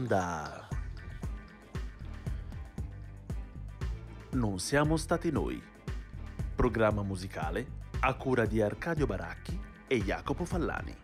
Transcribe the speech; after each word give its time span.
Onda. 0.00 0.68
Non 4.32 4.58
siamo 4.58 4.98
stati 4.98 5.30
noi. 5.30 5.60
Programma 6.54 7.02
musicale 7.02 7.66
a 8.00 8.12
cura 8.12 8.44
di 8.44 8.60
Arcadio 8.60 9.06
Baracchi 9.06 9.58
e 9.86 10.02
Jacopo 10.02 10.44
Fallani. 10.44 10.94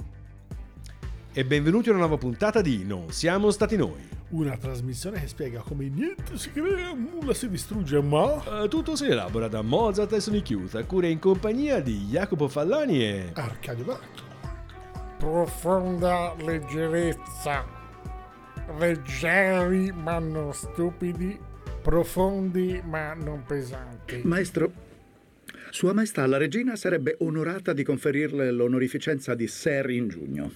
E 1.32 1.44
benvenuti 1.46 1.88
a 1.88 1.92
una 1.92 2.00
nuova 2.00 2.18
puntata 2.18 2.60
di 2.60 2.84
Non 2.84 3.12
siamo 3.12 3.50
stati 3.50 3.76
noi. 3.76 4.06
Una 4.28 4.58
trasmissione 4.58 5.18
che 5.20 5.26
spiega 5.28 5.60
come 5.60 5.88
niente 5.88 6.36
si 6.36 6.52
crea, 6.52 6.92
nulla 6.92 7.32
si 7.32 7.48
distrugge, 7.48 7.98
ma 8.02 8.62
Eh, 8.64 8.68
tutto 8.68 8.94
si 8.94 9.06
elabora 9.06 9.48
da 9.48 9.62
Mozart 9.62 10.12
e 10.12 10.20
Sonic 10.20 10.50
Youth 10.50 10.74
a 10.74 10.84
cura 10.84 11.06
in 11.06 11.18
compagnia 11.18 11.80
di 11.80 12.08
Jacopo 12.10 12.46
Fallani 12.46 13.02
e... 13.02 13.30
Arcadio 13.32 13.84
Baracchi. 13.86 14.22
profonda 15.16 16.34
leggerezza, 16.36 17.64
leggeri 18.78 19.92
ma 19.92 20.18
non 20.18 20.52
stupidi, 20.52 21.38
profondi 21.82 22.82
ma 22.84 23.14
non 23.14 23.44
pesanti. 23.44 24.20
Maestro, 24.24 24.72
Sua 25.70 25.92
Maestà 25.92 26.26
la 26.26 26.36
Regina 26.36 26.76
sarebbe 26.76 27.16
onorata 27.20 27.72
di 27.72 27.82
conferirle 27.82 28.50
l'onorificenza 28.50 29.34
di 29.34 29.46
Ser 29.46 29.90
in 29.90 30.08
giugno. 30.08 30.52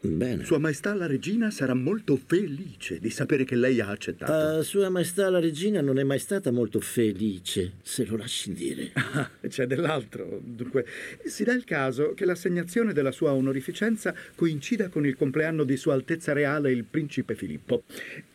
Bene. 0.00 0.44
Sua 0.44 0.58
Maestà 0.58 0.94
la 0.94 1.06
Regina 1.06 1.50
sarà 1.50 1.74
molto 1.74 2.14
felice 2.14 3.00
di 3.00 3.10
sapere 3.10 3.44
che 3.44 3.56
lei 3.56 3.80
ha 3.80 3.88
accettato. 3.88 4.58
Uh, 4.58 4.62
Sua 4.62 4.88
Maestà 4.90 5.28
la 5.28 5.40
Regina 5.40 5.80
non 5.80 5.98
è 5.98 6.04
mai 6.04 6.20
stata 6.20 6.52
molto 6.52 6.78
felice, 6.78 7.72
se 7.82 8.04
lo 8.04 8.16
lasci 8.16 8.52
dire. 8.52 8.92
Ah, 9.18 9.30
c'è 9.48 9.66
dell'altro. 9.66 10.40
Dunque, 10.44 10.86
si 11.24 11.42
dà 11.42 11.54
il 11.54 11.64
caso 11.64 12.12
che 12.14 12.24
l'assegnazione 12.26 12.92
della 12.92 13.10
sua 13.10 13.32
onorificenza 13.32 14.14
coincida 14.34 14.88
con 14.88 15.06
il 15.06 15.16
compleanno 15.16 15.64
di 15.64 15.76
Sua 15.76 15.94
Altezza 15.94 16.34
Reale 16.34 16.70
il 16.70 16.84
Principe 16.84 17.34
Filippo. 17.34 17.84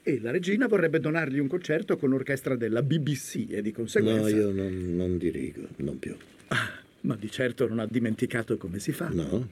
E 0.02 0.20
la 0.20 0.32
Regina 0.32 0.68
vorrebbe 0.68 1.00
donargli 1.00 1.38
un 1.38 1.48
concerto 1.48 1.96
con 1.98 2.10
l'orchestra 2.10 2.56
della 2.56 2.82
BBC 2.82 3.46
e 3.50 3.62
di 3.62 3.72
conseguenza... 3.72 4.22
No, 4.22 4.28
io 4.30 4.52
non, 4.52 4.96
non 4.96 5.18
dirigo, 5.18 5.68
non 5.78 6.00
più. 6.00 6.18
Ah, 6.48 6.72
ma 7.02 7.16
di 7.16 7.30
certo 7.30 7.68
non 7.68 7.80
ha 7.80 7.86
dimenticato 7.86 8.58
come 8.58 8.80
si 8.80 8.92
fa. 8.92 9.10
No? 9.10 9.48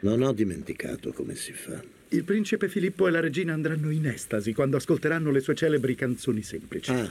Non 0.00 0.22
ho 0.22 0.32
dimenticato 0.32 1.12
come 1.12 1.34
si 1.34 1.52
fa. 1.52 1.82
Il 2.10 2.24
principe 2.24 2.68
Filippo 2.68 3.06
e 3.06 3.10
la 3.10 3.20
regina 3.20 3.52
andranno 3.52 3.90
in 3.90 4.06
estasi 4.06 4.54
quando 4.54 4.76
ascolteranno 4.76 5.30
le 5.30 5.40
sue 5.40 5.54
celebri 5.54 5.94
canzoni 5.94 6.42
semplici. 6.42 6.90
Ah. 6.90 7.10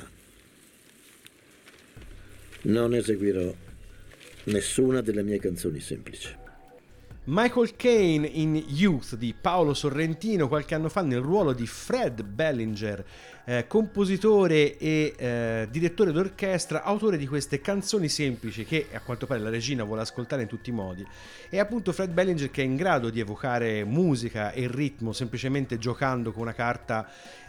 Non 2.61 2.95
eseguirò 2.95 3.53
nessuna 4.45 5.01
delle 5.01 5.23
mie 5.23 5.39
canzoni 5.39 5.79
semplici. 5.79 6.35
Michael 7.25 7.75
Caine 7.75 8.25
in 8.25 8.55
Youth 8.55 9.15
di 9.15 9.35
Paolo 9.39 9.73
Sorrentino 9.73 10.47
qualche 10.47 10.75
anno 10.75 10.87
fa 10.87 11.01
nel 11.01 11.19
ruolo 11.19 11.51
di 11.51 11.67
Fred 11.67 12.23
Bellinger, 12.23 13.05
eh, 13.49 13.65
compositore 13.65 14.77
e 14.77 15.13
eh, 15.17 15.67
direttore 15.71 16.11
d'orchestra, 16.11 16.83
autore 16.83 17.15
di 17.15 17.25
queste 17.25 17.61
canzoni 17.61 18.09
semplici 18.09 18.65
che 18.65 18.87
a 18.91 18.99
quanto 18.99 19.25
pare 19.25 19.39
la 19.39 19.49
regina 19.49 19.85
vuole 19.85 20.01
ascoltare 20.01 20.41
in 20.41 20.49
tutti 20.49 20.69
i 20.69 20.73
modi. 20.73 21.07
È 21.47 21.57
appunto 21.57 21.93
Fred 21.93 22.11
Bellinger 22.11 22.51
che 22.51 22.61
è 22.61 22.65
in 22.65 22.75
grado 22.75 23.09
di 23.09 23.21
evocare 23.21 23.85
musica 23.85 24.51
e 24.51 24.67
ritmo 24.69 25.13
semplicemente 25.13 25.77
giocando 25.77 26.33
con 26.33 26.41
una 26.41 26.53
carta 26.53 27.07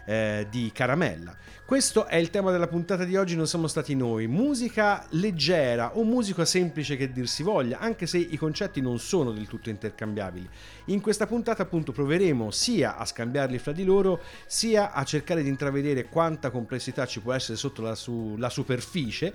eh, 0.09 0.47
di 0.49 0.71
caramella. 0.73 1.37
Questo 1.67 2.07
è 2.07 2.17
il 2.17 2.31
tema 2.31 2.51
della 2.51 2.67
puntata 2.67 3.05
di 3.05 3.15
oggi, 3.17 3.37
non 3.37 3.47
siamo 3.47 3.67
stati 3.67 3.95
noi. 3.95 4.27
Musica 4.27 5.05
leggera 5.11 5.99
o 5.99 6.05
musica 6.05 6.47
semplice 6.47 6.97
che 6.97 7.13
dir 7.13 7.29
si 7.29 7.43
voglia, 7.43 7.79
anche 7.79 8.07
se 8.07 8.17
i 8.17 8.39
concetti 8.39 8.81
non 8.81 8.99
sono 8.99 9.33
del 9.33 9.47
tutto 9.47 9.69
intercambiabili. 9.69 10.49
In 10.87 11.03
questa 11.03 11.27
puntata 11.27 11.63
appunto 11.63 11.93
proveremo 11.93 12.51
sia 12.51 12.97
a 12.97 13.05
scambiarli 13.05 13.59
fra 13.59 13.73
di 13.73 13.85
loro, 13.85 14.23
sia 14.47 14.93
a 14.93 15.05
cercare 15.05 15.43
di 15.43 15.51
intravedere 15.51 15.88
quanta 16.09 16.51
complessità 16.51 17.07
ci 17.07 17.21
può 17.21 17.33
essere 17.33 17.57
sotto 17.57 17.83
la, 17.83 17.95
su- 17.95 18.37
la 18.39 18.49
superficie, 18.51 19.33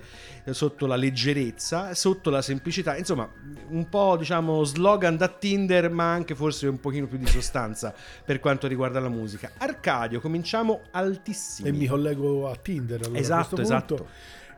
sotto 0.50 0.86
la 0.86 0.96
leggerezza, 0.96 1.94
sotto 1.94 2.30
la 2.30 2.42
semplicità, 2.42 2.96
insomma 2.96 3.28
un 3.68 3.88
po' 3.88 4.16
diciamo 4.16 4.64
slogan 4.64 5.16
da 5.16 5.28
Tinder 5.28 5.90
ma 5.90 6.12
anche 6.12 6.34
forse 6.34 6.66
un 6.66 6.80
pochino 6.80 7.06
più 7.06 7.18
di 7.18 7.26
sostanza 7.26 7.94
per 8.24 8.40
quanto 8.40 8.66
riguarda 8.66 9.00
la 9.00 9.08
musica. 9.08 9.52
Arcadio, 9.58 10.20
cominciamo 10.20 10.82
altissimi. 10.90 11.68
E 11.68 11.72
mi 11.72 11.86
collego 11.86 12.50
a 12.50 12.56
Tinder 12.56 13.02
allora, 13.02 13.18
Esatto, 13.18 13.54
a 13.54 13.58
questo 13.58 13.76
punto. 13.86 14.08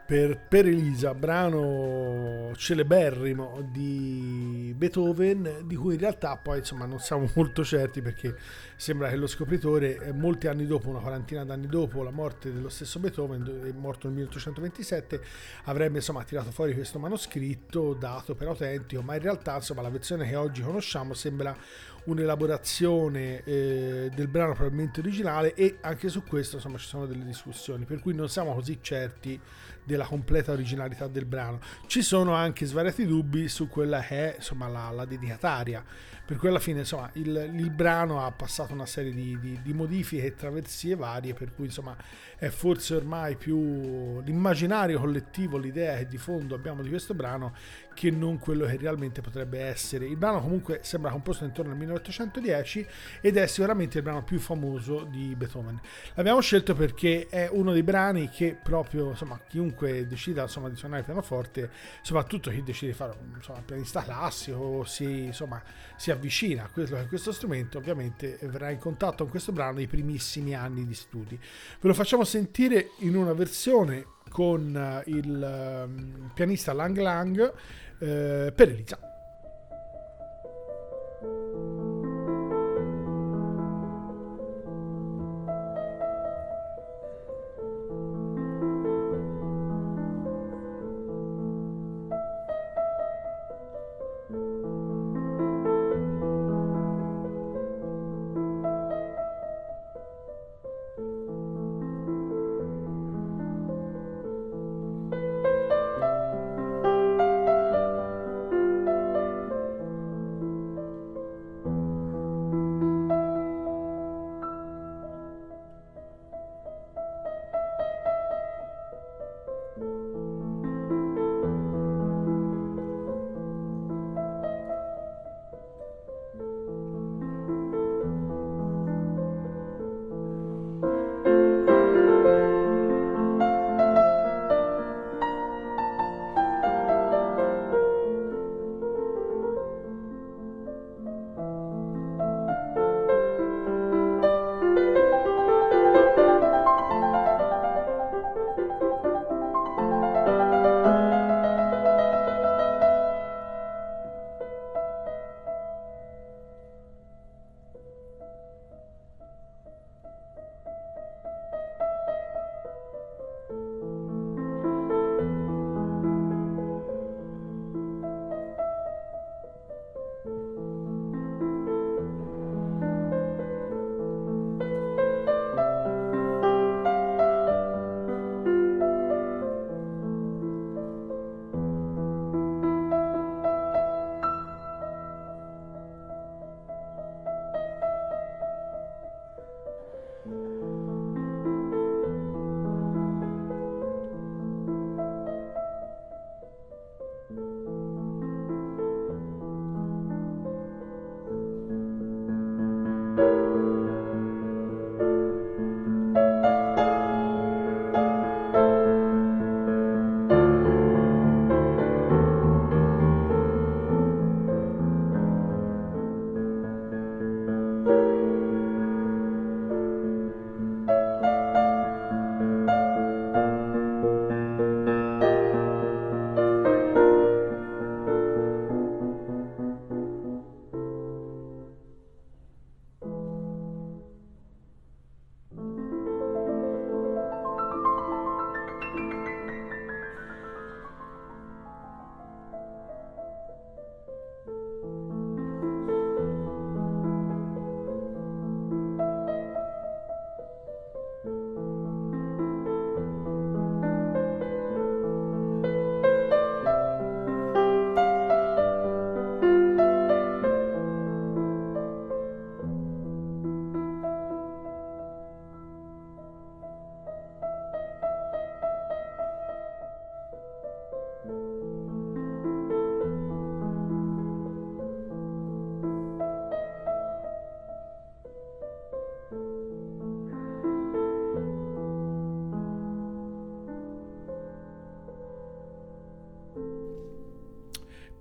Per, 0.06 0.38
per 0.38 0.66
Elisa, 0.66 1.14
brano 1.14 2.52
celeberrimo 2.54 3.68
di 3.72 4.72
Beethoven, 4.76 5.62
di 5.64 5.74
cui 5.74 5.94
in 5.94 6.00
realtà 6.00 6.36
poi 6.36 6.58
insomma 6.58 6.86
non 6.86 7.00
siamo 7.00 7.28
molto 7.34 7.64
certi 7.64 8.02
perché 8.02 8.36
sembra 8.76 9.08
che 9.08 9.16
lo 9.16 9.26
scopritore, 9.26 9.98
eh, 9.98 10.12
molti 10.12 10.46
anni 10.46 10.64
dopo, 10.64 10.88
una 10.90 11.00
quarantina 11.00 11.44
d'anni 11.44 11.66
dopo 11.66 12.04
la 12.04 12.12
morte 12.12 12.52
dello 12.52 12.68
stesso 12.68 13.00
Beethoven, 13.00 13.74
morto 13.78 14.06
nel 14.06 14.14
1827, 14.14 15.20
avrebbe 15.64 15.96
insomma 15.96 16.22
tirato 16.22 16.52
fuori 16.52 16.72
questo 16.72 17.00
manoscritto 17.00 17.92
dato 17.94 18.36
per 18.36 18.46
autentico, 18.46 19.02
ma 19.02 19.16
in 19.16 19.22
realtà 19.22 19.56
insomma 19.56 19.82
la 19.82 19.90
versione 19.90 20.28
che 20.28 20.36
oggi 20.36 20.62
conosciamo 20.62 21.14
sembra 21.14 21.56
un'elaborazione 22.04 23.42
eh, 23.42 24.10
del 24.14 24.28
brano 24.28 24.54
probabilmente 24.54 25.00
originale 25.00 25.54
e 25.54 25.78
anche 25.80 26.08
su 26.08 26.22
questo 26.22 26.56
insomma 26.56 26.78
ci 26.78 26.86
sono 26.86 27.06
delle 27.06 27.24
discussioni 27.24 27.84
per 27.84 27.98
cui 27.98 28.14
non 28.14 28.28
siamo 28.28 28.54
così 28.54 28.78
certi 28.80 29.40
della 29.86 30.04
completa 30.04 30.52
originalità 30.52 31.06
del 31.06 31.24
brano. 31.24 31.60
Ci 31.86 32.02
sono 32.02 32.34
anche 32.34 32.66
svariati 32.66 33.06
dubbi 33.06 33.48
su 33.48 33.68
quella 33.68 34.00
che 34.00 34.32
è 34.32 34.36
insomma 34.36 34.66
la, 34.68 34.90
la 34.90 35.04
dedicataria 35.04 35.82
per 36.26 36.36
cui 36.38 36.48
alla 36.48 36.58
fine 36.58 36.80
insomma 36.80 37.08
il, 37.14 37.50
il 37.54 37.70
brano 37.70 38.24
ha 38.24 38.30
passato 38.32 38.72
una 38.72 38.84
serie 38.84 39.12
di, 39.12 39.38
di, 39.38 39.60
di 39.62 39.72
modifiche 39.72 40.24
e 40.24 40.34
traversie 40.34 40.96
varie 40.96 41.34
per 41.34 41.54
cui 41.54 41.66
insomma 41.66 41.96
è 42.36 42.48
forse 42.48 42.96
ormai 42.96 43.36
più 43.36 44.20
l'immaginario 44.22 44.98
collettivo 44.98 45.56
l'idea 45.56 45.96
che 45.98 46.06
di 46.06 46.18
fondo 46.18 46.54
abbiamo 46.54 46.82
di 46.82 46.88
questo 46.88 47.14
brano 47.14 47.54
che 47.96 48.10
non 48.10 48.38
quello 48.38 48.66
che 48.66 48.76
realmente 48.76 49.22
potrebbe 49.22 49.58
essere. 49.58 50.04
Il 50.04 50.18
brano 50.18 50.42
comunque 50.42 50.80
sembra 50.82 51.10
composto 51.10 51.44
intorno 51.44 51.72
al 51.72 51.78
1810 51.78 52.86
ed 53.22 53.38
è 53.38 53.46
sicuramente 53.46 53.96
il 53.96 54.04
brano 54.04 54.22
più 54.22 54.38
famoso 54.38 55.04
di 55.04 55.34
Beethoven. 55.34 55.80
L'abbiamo 56.14 56.40
scelto 56.40 56.74
perché 56.74 57.26
è 57.30 57.48
uno 57.50 57.72
dei 57.72 57.82
brani 57.82 58.28
che 58.28 58.56
proprio, 58.62 59.08
insomma, 59.10 59.40
chiunque 59.48 60.06
decida 60.06 60.42
insomma, 60.42 60.68
di 60.68 60.76
suonare 60.76 61.00
il 61.00 61.06
pianoforte, 61.06 61.70
soprattutto 62.02 62.50
chi 62.50 62.62
decide 62.62 62.90
di 62.90 62.96
fare 62.96 63.14
insomma, 63.34 63.62
pianista 63.64 64.02
classico, 64.02 64.84
si, 64.84 65.24
insomma, 65.24 65.62
si 65.96 66.10
avvicina 66.16 66.64
a 66.64 66.68
questo, 66.68 66.96
a 66.96 67.06
questo 67.06 67.32
strumento, 67.32 67.78
ovviamente 67.78 68.38
verrà 68.42 68.70
in 68.70 68.78
contatto 68.78 69.22
con 69.22 69.30
questo 69.30 69.52
brano 69.52 69.76
nei 69.76 69.86
primissimi 69.86 70.54
anni 70.54 70.86
di 70.86 70.94
studi. 70.94 71.36
Ve 71.36 71.88
lo 71.88 71.94
facciamo 71.94 72.24
sentire 72.24 72.90
in 72.98 73.16
una 73.16 73.32
versione 73.32 74.04
con 74.28 74.76
eh, 74.76 75.10
il 75.10 75.84
um, 75.86 76.30
pianista 76.34 76.72
Lang 76.72 76.98
Lang 76.98 77.52
eh, 77.98 78.52
per 78.54 78.68
Elisa. 78.68 79.05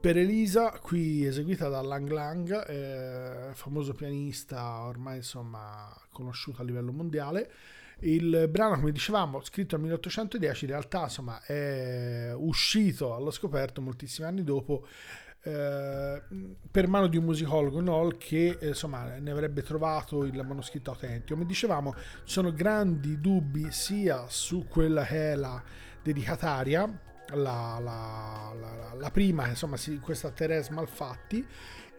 Per 0.06 0.18
Elisa, 0.18 0.69
qui 0.84 1.25
eseguita 1.25 1.68
da 1.68 1.81
Lang 1.81 2.07
Lang, 2.12 2.69
eh, 2.69 3.56
famoso 3.56 3.94
pianista 3.94 4.81
ormai 4.81 5.16
insomma 5.16 5.92
conosciuto 6.12 6.62
a 6.62 6.63
livello 6.63 6.92
mondiale. 6.92 7.50
Il 8.02 8.48
brano, 8.52 8.75
come 8.75 8.92
dicevamo, 8.92 9.42
scritto 9.42 9.75
nel 9.78 9.86
1810, 9.86 10.66
in 10.66 10.69
realtà 10.69 11.02
insomma 11.02 11.42
è 11.42 12.31
uscito 12.36 13.16
allo 13.16 13.31
scoperto 13.31 13.81
moltissimi 13.81 14.28
anni 14.28 14.44
dopo 14.44 14.86
eh, 15.42 16.22
per 16.69 16.88
mano 16.88 17.07
di 17.07 17.18
un 17.18 17.24
musicologo 17.24 17.81
Noll 17.81 18.18
che 18.18 18.60
eh, 18.60 18.68
insomma 18.68 19.18
ne 19.18 19.31
avrebbe 19.31 19.63
trovato 19.63 20.24
il 20.24 20.40
manoscritto 20.46 20.92
autentico. 20.92 21.34
Come 21.34 21.48
dicevamo, 21.48 21.96
ci 21.96 22.02
sono 22.25 22.54
grandi 22.54 23.19
dubbi 23.19 23.72
sia 23.72 24.25
su 24.28 24.68
quella 24.69 25.04
che 25.04 25.31
è 25.31 25.36
la 25.36 25.60
dedicataria, 26.04 27.15
la, 27.33 27.80
la, 27.81 28.54
la, 28.60 28.94
la 28.98 29.12
prima, 29.12 29.48
insomma, 29.48 29.77
questa 30.01 30.31
Teresa 30.31 30.74
Malfatti, 30.74 31.45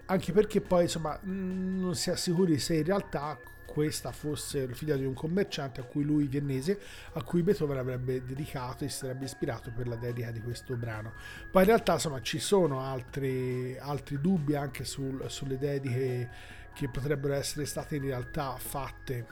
anche 0.07 0.33
perché 0.33 0.61
poi 0.61 0.83
insomma 0.83 1.19
non 1.23 1.95
si 1.95 2.11
è 2.11 2.17
sicuri 2.17 2.59
se 2.59 2.77
in 2.77 2.85
realtà 2.85 3.39
questa 3.77 4.13
fosse 4.13 4.69
figlia 4.69 4.97
di 4.97 5.05
un 5.05 5.13
commerciante 5.13 5.81
a 5.81 5.85
cui 5.85 6.03
lui 6.03 6.29
viennese, 6.29 6.81
a 7.13 7.23
cui 7.23 7.43
Beethoven 7.43 7.77
avrebbe 7.77 8.25
dedicato 8.25 8.85
e 8.85 8.89
si 8.89 8.99
sarebbe 8.99 9.27
ispirato 9.27 9.71
per 9.71 9.87
la 9.87 9.97
dedica 9.97 10.31
di 10.31 10.41
questo 10.41 10.77
brano. 10.77 11.13
Poi 11.51 11.63
in 11.63 11.69
realtà 11.69 11.95
insomma 11.95 12.23
ci 12.23 12.39
sono 12.39 12.81
altri, 12.81 13.77
altri 13.79 14.19
dubbi 14.21 14.55
anche 14.55 14.85
sul, 14.85 15.23
sulle 15.29 15.59
dediche 15.59 16.31
che 16.73 16.89
potrebbero 16.89 17.35
essere 17.35 17.67
state 17.67 17.97
in 17.97 18.05
realtà 18.05 18.57
fatte 18.57 19.27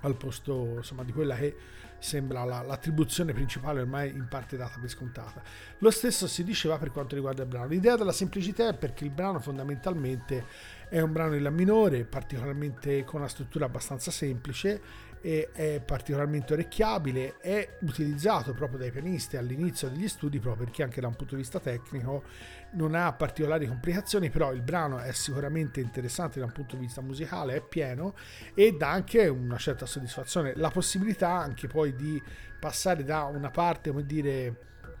al 0.00 0.16
posto 0.16 0.76
insomma, 0.76 1.04
di 1.04 1.12
quella 1.12 1.34
che 1.34 1.56
sembra 2.02 2.44
la, 2.44 2.62
l'attribuzione 2.62 3.32
principale 3.32 3.80
ormai 3.80 4.10
in 4.10 4.26
parte 4.28 4.56
data 4.56 4.78
per 4.80 4.90
scontata. 4.90 5.42
Lo 5.78 5.90
stesso 5.90 6.26
si 6.26 6.42
diceva 6.42 6.76
per 6.78 6.90
quanto 6.90 7.14
riguarda 7.14 7.42
il 7.42 7.48
brano. 7.48 7.68
L'idea 7.68 7.96
della 7.96 8.12
semplicità 8.12 8.68
è 8.68 8.74
perché 8.74 9.04
il 9.04 9.10
brano 9.10 9.38
fondamentalmente 9.38 10.44
è 10.88 11.00
un 11.00 11.12
brano 11.12 11.36
in 11.36 11.42
La 11.42 11.50
minore, 11.50 12.04
particolarmente 12.04 13.04
con 13.04 13.20
una 13.20 13.28
struttura 13.28 13.66
abbastanza 13.66 14.10
semplice 14.10 15.10
e 15.22 15.50
è 15.52 15.80
particolarmente 15.80 16.52
orecchiabile, 16.52 17.36
è 17.38 17.76
utilizzato 17.82 18.52
proprio 18.52 18.78
dai 18.78 18.90
pianisti 18.90 19.36
all'inizio 19.36 19.88
degli 19.88 20.08
studi 20.08 20.40
proprio 20.40 20.66
perché 20.66 20.82
anche 20.82 21.00
da 21.00 21.06
un 21.06 21.14
punto 21.14 21.36
di 21.36 21.42
vista 21.42 21.60
tecnico 21.60 22.24
non 22.72 22.94
ha 22.94 23.12
particolari 23.12 23.66
complicazioni, 23.66 24.30
però 24.30 24.52
il 24.52 24.62
brano 24.62 24.98
è 24.98 25.12
sicuramente 25.12 25.80
interessante 25.80 26.40
da 26.40 26.46
un 26.46 26.52
punto 26.52 26.74
di 26.74 26.82
vista 26.82 27.00
musicale, 27.00 27.54
è 27.54 27.62
pieno 27.62 28.14
e 28.54 28.72
dà 28.72 28.90
anche 28.90 29.28
una 29.28 29.58
certa 29.58 29.86
soddisfazione, 29.86 30.54
la 30.56 30.70
possibilità 30.70 31.30
anche 31.30 31.68
poi 31.68 31.94
di 31.94 32.20
passare 32.58 33.04
da 33.04 33.22
una 33.24 33.50
parte, 33.50 33.90
come 33.90 34.04
dire, 34.04 34.56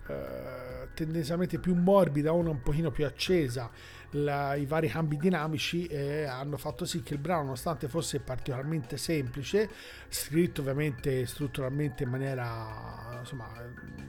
eh, 0.08 0.88
tendenzialmente 0.94 1.58
più 1.58 1.74
morbida 1.74 2.30
a 2.30 2.32
una 2.32 2.50
un 2.50 2.62
pochino 2.62 2.90
più 2.90 3.06
accesa 3.06 3.70
la, 4.12 4.54
i 4.54 4.66
vari 4.66 4.88
cambi 4.88 5.16
dinamici 5.16 5.86
eh, 5.86 6.24
hanno 6.24 6.56
fatto 6.56 6.84
sì 6.84 7.02
che 7.02 7.14
il 7.14 7.20
brano, 7.20 7.42
nonostante 7.42 7.88
fosse 7.88 8.20
particolarmente 8.20 8.96
semplice, 8.96 9.68
scritto 10.08 10.60
ovviamente 10.60 11.24
strutturalmente 11.26 12.02
in 12.02 12.10
maniera 12.10 13.18
insomma, 13.20 13.50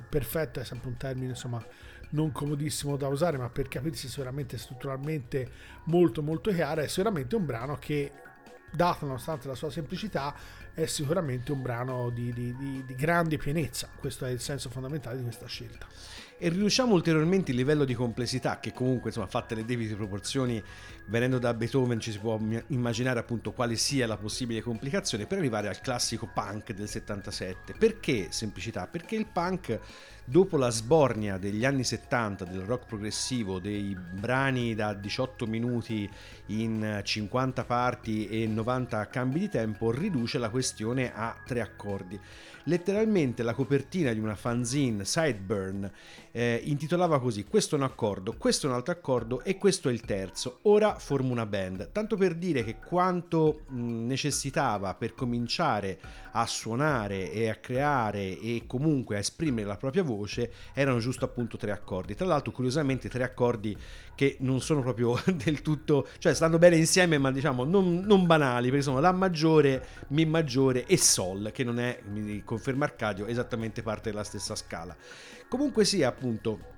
perfetta, 0.10 0.62
è 0.62 0.65
sempre 0.65 0.89
un 0.89 0.98
termine 0.98 1.29
insomma, 1.29 1.65
non 2.12 2.31
comodissimo 2.31 2.98
da 2.98 3.07
usare, 3.07 3.38
ma 3.38 3.50
per 3.50 3.67
capirsi 3.67 4.07
sicuramente 4.07 4.57
strutturalmente 4.57 5.50
molto 5.86 6.22
molto 6.22 6.51
chiaro, 6.51 6.81
è 6.81 6.88
sicuramente 6.88 7.36
un 7.36 7.45
brano 7.45 7.77
che 7.77 8.12
dato 8.72 9.05
nonostante 9.05 9.48
la 9.48 9.55
sua 9.55 9.69
semplicità, 9.69 10.36
è 10.74 10.86
sicuramente 10.86 11.51
un 11.51 11.62
brano 11.62 12.10
di, 12.10 12.33
di, 12.33 12.55
di, 12.55 12.83
di 12.83 12.95
grande 12.95 13.38
pienezza. 13.38 13.88
Questo 13.95 14.25
è 14.25 14.31
il 14.31 14.39
senso 14.39 14.72
fondamentale 14.72 15.17
di 15.17 15.24
questa 15.24 15.45
scelta 15.45 15.86
e 16.44 16.50
riduciamo 16.50 16.94
ulteriormente 16.94 17.52
il 17.52 17.58
livello 17.58 17.86
di 17.86 17.94
complessità 17.94 18.60
che 18.60 18.74
comunque 18.74 19.12
insomma 19.12 19.28
fatte 19.28 19.56
le 19.56 19.64
debite 19.64 19.96
proporzioni 19.96 20.62
venendo 21.06 21.40
da 21.40 21.54
Beethoven 21.54 22.02
ci 22.02 22.12
si 22.12 22.20
può 22.20 22.38
immaginare 22.68 23.18
appunto 23.18 23.54
quale 23.54 23.78
sia 23.78 24.06
la 24.08 24.18
possibile 24.18 24.62
complicazione 24.62 25.26
per 25.26 25.38
arrivare 25.38 25.70
al 25.70 25.80
classico 25.80 26.30
punk 26.34 26.74
del 26.74 26.90
77 26.90 27.76
perché 27.80 28.28
semplicità? 28.32 28.88
perché 28.88 29.16
il 29.16 29.26
punk 29.26 29.80
dopo 30.26 30.58
la 30.58 30.70
sbornia 30.70 31.38
degli 31.38 31.64
anni 31.64 31.86
70 31.86 32.44
del 32.44 32.62
rock 32.62 32.88
progressivo 32.88 33.60
dei 33.60 33.98
brani 33.98 34.76
da 34.76 34.94
18 34.94 35.46
minuti 35.46 36.10
in 36.48 37.00
50 37.02 37.64
parti 37.64 38.28
e 38.28 38.48
90 38.48 39.08
cambi 39.08 39.40
di 39.40 39.50
tempo 39.50 39.92
riduce 39.92 40.40
la 40.40 40.50
questione 40.50 41.14
a 41.14 41.38
tre 41.46 41.62
accordi 41.62 42.20
letteralmente 42.65 43.43
la 43.43 43.53
copertina 43.53 44.13
di 44.13 44.20
una 44.20 44.36
fanzine 44.36 45.05
Sideburn 45.05 45.89
eh, 46.32 46.62
intitolava 46.63 47.20
così 47.20 47.46
questo 47.46 47.75
è 47.75 47.77
un 47.77 47.86
accordo, 47.86 48.36
questo 48.38 48.67
è 48.67 48.70
un 48.70 48.75
altro 48.75 48.93
accordo 48.93 49.43
e 49.43 49.58
questo 49.58 49.89
è 49.89 49.91
il 49.91 50.01
terzo, 50.01 50.60
ora 50.63 50.96
formo 50.96 51.32
una 51.32 51.46
band, 51.46 51.91
tanto 51.91 52.15
per 52.15 52.36
dire 52.36 52.63
che 52.63 52.77
quanto 52.77 53.62
mh, 53.67 54.05
necessitava 54.05 54.93
per 54.96 55.13
cominciare 55.13 56.00
a 56.34 56.46
suonare 56.46 57.32
e 57.32 57.50
a 57.50 57.56
creare 57.56 58.40
e 58.40 58.63
comunque 58.68 59.16
a 59.16 59.20
esprimere 59.20 59.68
la 59.68 59.78
propria 59.78 60.04
voce 60.04 60.52
erano 60.74 61.00
giusto 61.00 61.25
appunto 61.25 61.58
tre 61.58 61.72
accordi, 61.72 62.16
tra 62.16 62.25
l'altro 62.25 62.52
curiosamente 62.52 63.10
tre 63.10 63.24
accordi 63.24 63.75
che 64.16 64.38
non 64.40 64.62
sono 64.62 64.82
proprio 64.82 65.20
del 65.34 65.62
tutto, 65.62 66.08
cioè 66.20 66.34
stanno 66.34 66.58
bene 66.58 66.75
insieme 66.75 67.18
ma 67.18 67.32
diciamo 67.32 67.63
non, 67.63 68.02
non 68.06 68.25
banali 68.25 68.70
perché 68.70 68.84
sono 68.84 69.00
La 69.00 69.12
maggiore, 69.12 69.86
Mi 70.10 70.25
maggiore 70.25 70.86
e 70.86 70.98
Sol 70.98 71.52
che 71.52 71.63
non 71.63 71.80
è, 71.80 72.00
mi 72.12 72.44
conferma 72.44 72.86
Arcadio, 72.86 73.25
esattamente 73.25 73.82
parte 73.82 74.10
della 74.10 74.24
stessa 74.24 74.56
scala. 74.56 74.96
Comunque 75.48 75.86
sia 75.86 76.08
appunto 76.08 76.73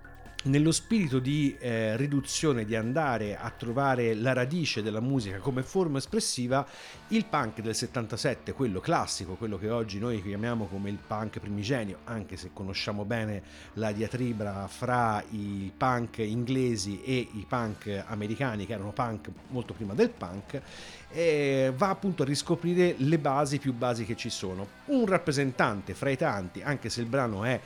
nello 0.46 0.72
spirito 0.72 1.20
di 1.20 1.56
eh, 1.60 1.98
riduzione, 1.98 2.66
di 2.66 2.75
andare 2.75 3.38
a 3.38 3.50
trovare 3.50 4.14
la 4.14 4.34
radice 4.34 4.84
della 4.84 5.00
musica 5.00 5.38
come 5.38 5.64
forma 5.64 5.98
espressiva, 5.98 6.66
il 7.10 7.25
punk 7.25 7.62
del 7.62 7.74
77, 7.74 8.54
quello 8.54 8.80
classico, 8.80 9.36
quello 9.36 9.58
che 9.58 9.70
oggi 9.70 10.00
noi 10.00 10.22
chiamiamo 10.22 10.66
come 10.66 10.90
il 10.90 10.98
punk 11.06 11.40
primigenio, 11.40 12.00
anche 12.04 12.38
se 12.38 12.52
conosciamo 12.54 13.06
bene 13.06 13.42
la 13.74 13.92
diatribra 13.92 14.68
fra 14.68 15.24
i 15.32 15.72
punk 15.75 16.18
inglesi 16.20 17.02
e 17.02 17.16
i 17.18 17.46
punk 17.48 18.04
americani, 18.06 18.66
che 18.66 18.74
erano 18.74 18.92
punk 18.92 19.30
molto 19.50 19.74
prima 19.74 19.94
del 19.94 20.10
punk, 20.10 20.62
eh, 21.10 21.74
va 21.75 21.90
appunto 21.90 22.22
a 22.22 22.25
riscoprire 22.25 22.96
le 22.98 23.18
basi 23.18 23.58
più 23.58 23.74
basi 23.74 24.06
che 24.06 24.16
ci 24.16 24.30
sono. 24.30 24.68
Un 24.86 25.06
rappresentante 25.08 25.96
fra 25.96 26.10
i 26.10 26.18
tanti, 26.18 26.62
anche 26.62 26.90
se 26.90 27.02
il 27.02 27.08
brano 27.08 27.44
è 27.44 27.60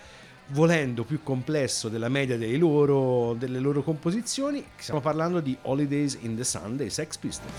volendo 0.49 1.03
più 1.03 1.21
complesso 1.23 1.89
della 1.89 2.09
media 2.09 2.37
loro, 2.57 3.33
delle 3.37 3.59
loro 3.59 3.83
composizioni. 3.83 4.63
Stiamo 4.75 5.01
parlando 5.01 5.39
di 5.39 5.57
Holidays 5.63 6.17
in 6.21 6.35
the 6.35 6.43
Sun 6.43 6.75
dei 6.75 6.89
Sex 6.89 7.17
Pistols. 7.17 7.53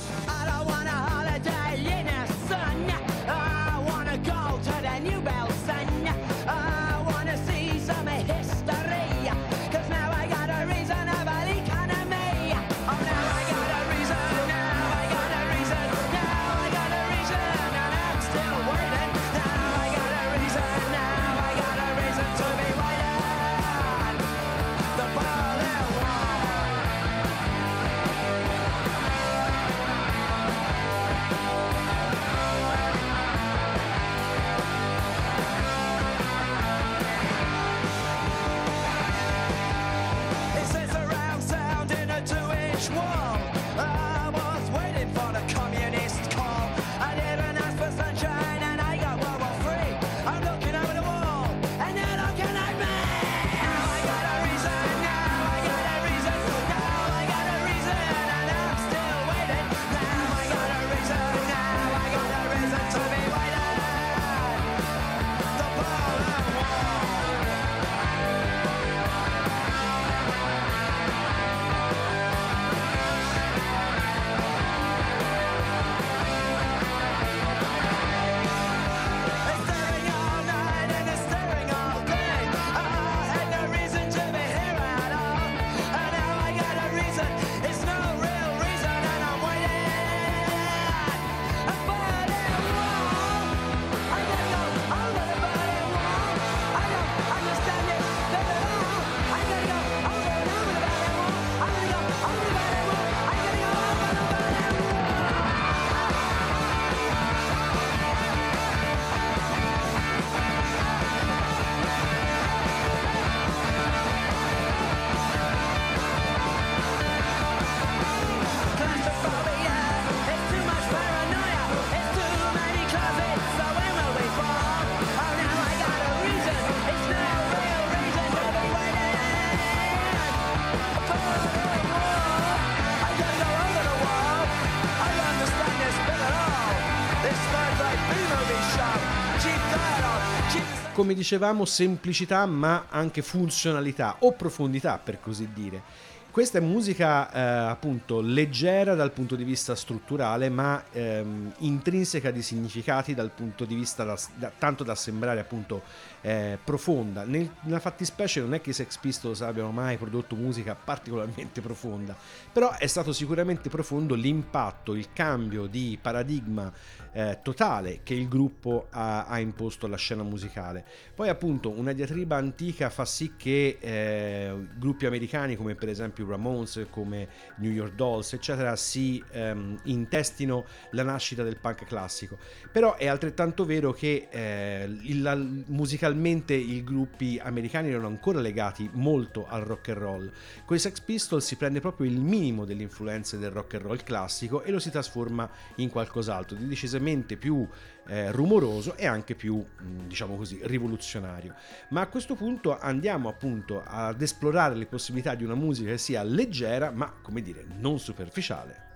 Come 141.01 141.15
dicevamo 141.15 141.65
semplicità 141.65 142.45
ma 142.45 142.85
anche 142.91 143.23
funzionalità 143.23 144.17
o 144.19 144.33
profondità 144.33 144.99
per 144.99 145.19
così 145.19 145.49
dire. 145.55 145.83
Questa 146.31 146.59
è 146.59 146.61
musica 146.61 147.33
eh, 147.33 147.41
appunto 147.71 148.21
leggera 148.21 148.95
dal 148.95 149.11
punto 149.11 149.35
di 149.35 149.43
vista 149.43 149.75
strutturale, 149.75 150.51
ma 150.51 150.85
ehm, 150.93 151.55
intrinseca 151.61 152.31
di 152.31 152.43
significati 152.43 153.15
dal 153.15 153.31
punto 153.31 153.65
di 153.65 153.75
vista 153.77 154.05
da, 154.05 154.19
da, 154.35 154.53
tanto 154.59 154.85
da 154.85 154.95
sembrare 154.95 155.41
appunto 155.41 155.81
eh, 156.23 156.59
profonda. 156.63 157.25
Nel, 157.25 157.51
nella 157.63 157.81
fattispecie 157.81 158.41
non 158.41 158.55
è 158.55 158.61
che 158.61 158.71
i 158.71 158.73
Sex 158.73 158.99
Pistols 158.99 159.41
abbiano 159.41 159.71
mai 159.71 159.97
prodotto 159.97 160.35
musica 160.37 160.75
particolarmente 160.75 161.61
profonda, 161.61 162.17
però 162.53 162.77
è 162.77 162.87
stato 162.87 163.13
sicuramente 163.13 163.69
profondo 163.69 164.15
l'impatto, 164.15 164.95
il 164.95 165.13
cambio 165.13 165.67
di 165.67 165.99
paradigma 166.01 166.73
eh, 167.13 167.39
totale 167.43 168.01
che 168.03 168.15
il 168.15 168.29
gruppo 168.29 168.87
ha, 168.91 169.27
ha, 169.27 169.39
imposto 169.41 169.87
alla 169.87 169.97
scena 169.97 170.23
musicale. 170.23 170.85
Poi 171.15 171.29
appunto 171.29 171.71
una 171.71 171.93
diatriba 171.93 172.37
antica 172.37 172.89
fa 172.91 173.05
sì 173.05 173.33
che 173.37 173.79
eh, 173.81 174.55
gruppi 174.77 175.07
americani 175.07 175.57
come 175.57 175.75
per 175.75 175.89
esempio 175.89 176.27
Ramones, 176.29 176.87
come 176.91 177.29
New 177.57 177.71
York 177.71 177.95
Dolls, 177.95 178.33
eccetera, 178.33 178.77
si 178.77 179.23
ehm, 179.33 179.81
intestino 179.85 180.65
la 180.91 181.03
nascita 181.03 181.43
del 181.43 181.59
punk 181.59 181.85
classico. 181.85 182.39
Però 182.71 182.97
è 182.97 183.07
altrettanto 183.07 183.65
vero 183.65 183.93
che 183.93 184.29
eh, 184.31 184.89
il, 185.03 185.65
musicalmente 186.11 186.55
i 186.55 186.83
gruppi 186.83 187.39
americani 187.43 187.89
erano 187.89 188.09
ancora 188.09 188.41
legati 188.41 188.89
molto 188.95 189.47
al 189.47 189.63
rock 189.63 189.89
and 189.91 189.99
roll. 189.99 190.33
Con 190.65 190.77
i 190.77 190.81
Sex 190.81 191.01
Pistols 191.01 191.45
si 191.45 191.57
prende 191.57 191.81
proprio 191.81 192.09
il 192.09 192.21
minimo 192.21 192.65
delle 192.65 192.83
influenze 192.83 193.39
del 193.39 193.51
rock 193.51 193.75
and 193.75 193.85
roll 193.85 194.03
classico 194.03 194.63
e 194.63 194.71
lo 194.71 194.79
si 194.79 194.91
trasforma 194.91 195.49
in 195.77 195.89
qualcos'altro 195.89 196.57
di 196.57 196.67
decisamente 196.67 197.37
più 197.37 197.67
eh, 198.07 198.33
rumoroso 198.33 198.97
e 198.97 199.07
anche 199.07 199.35
più, 199.35 199.57
mm, 199.57 200.07
diciamo 200.07 200.37
così, 200.37 200.61
rivoluzionario. 200.63 201.55
Ma 201.91 202.03
a 202.03 202.09
questo 202.09 202.35
punto 202.35 202.79
andiamo 202.79 203.29
appunto 203.29 203.83
ad 203.85 204.21
esplorare 204.21 204.75
le 204.75 204.87
possibilità 204.87 205.35
di 205.35 205.45
una 205.45 205.55
musica 205.55 205.91
che 205.91 205.99
sia 205.99 206.23
leggera, 206.23 206.91
ma 206.91 207.13
come 207.23 207.43
dire, 207.43 207.65
non 207.79 207.99
superficiale. 207.99 208.90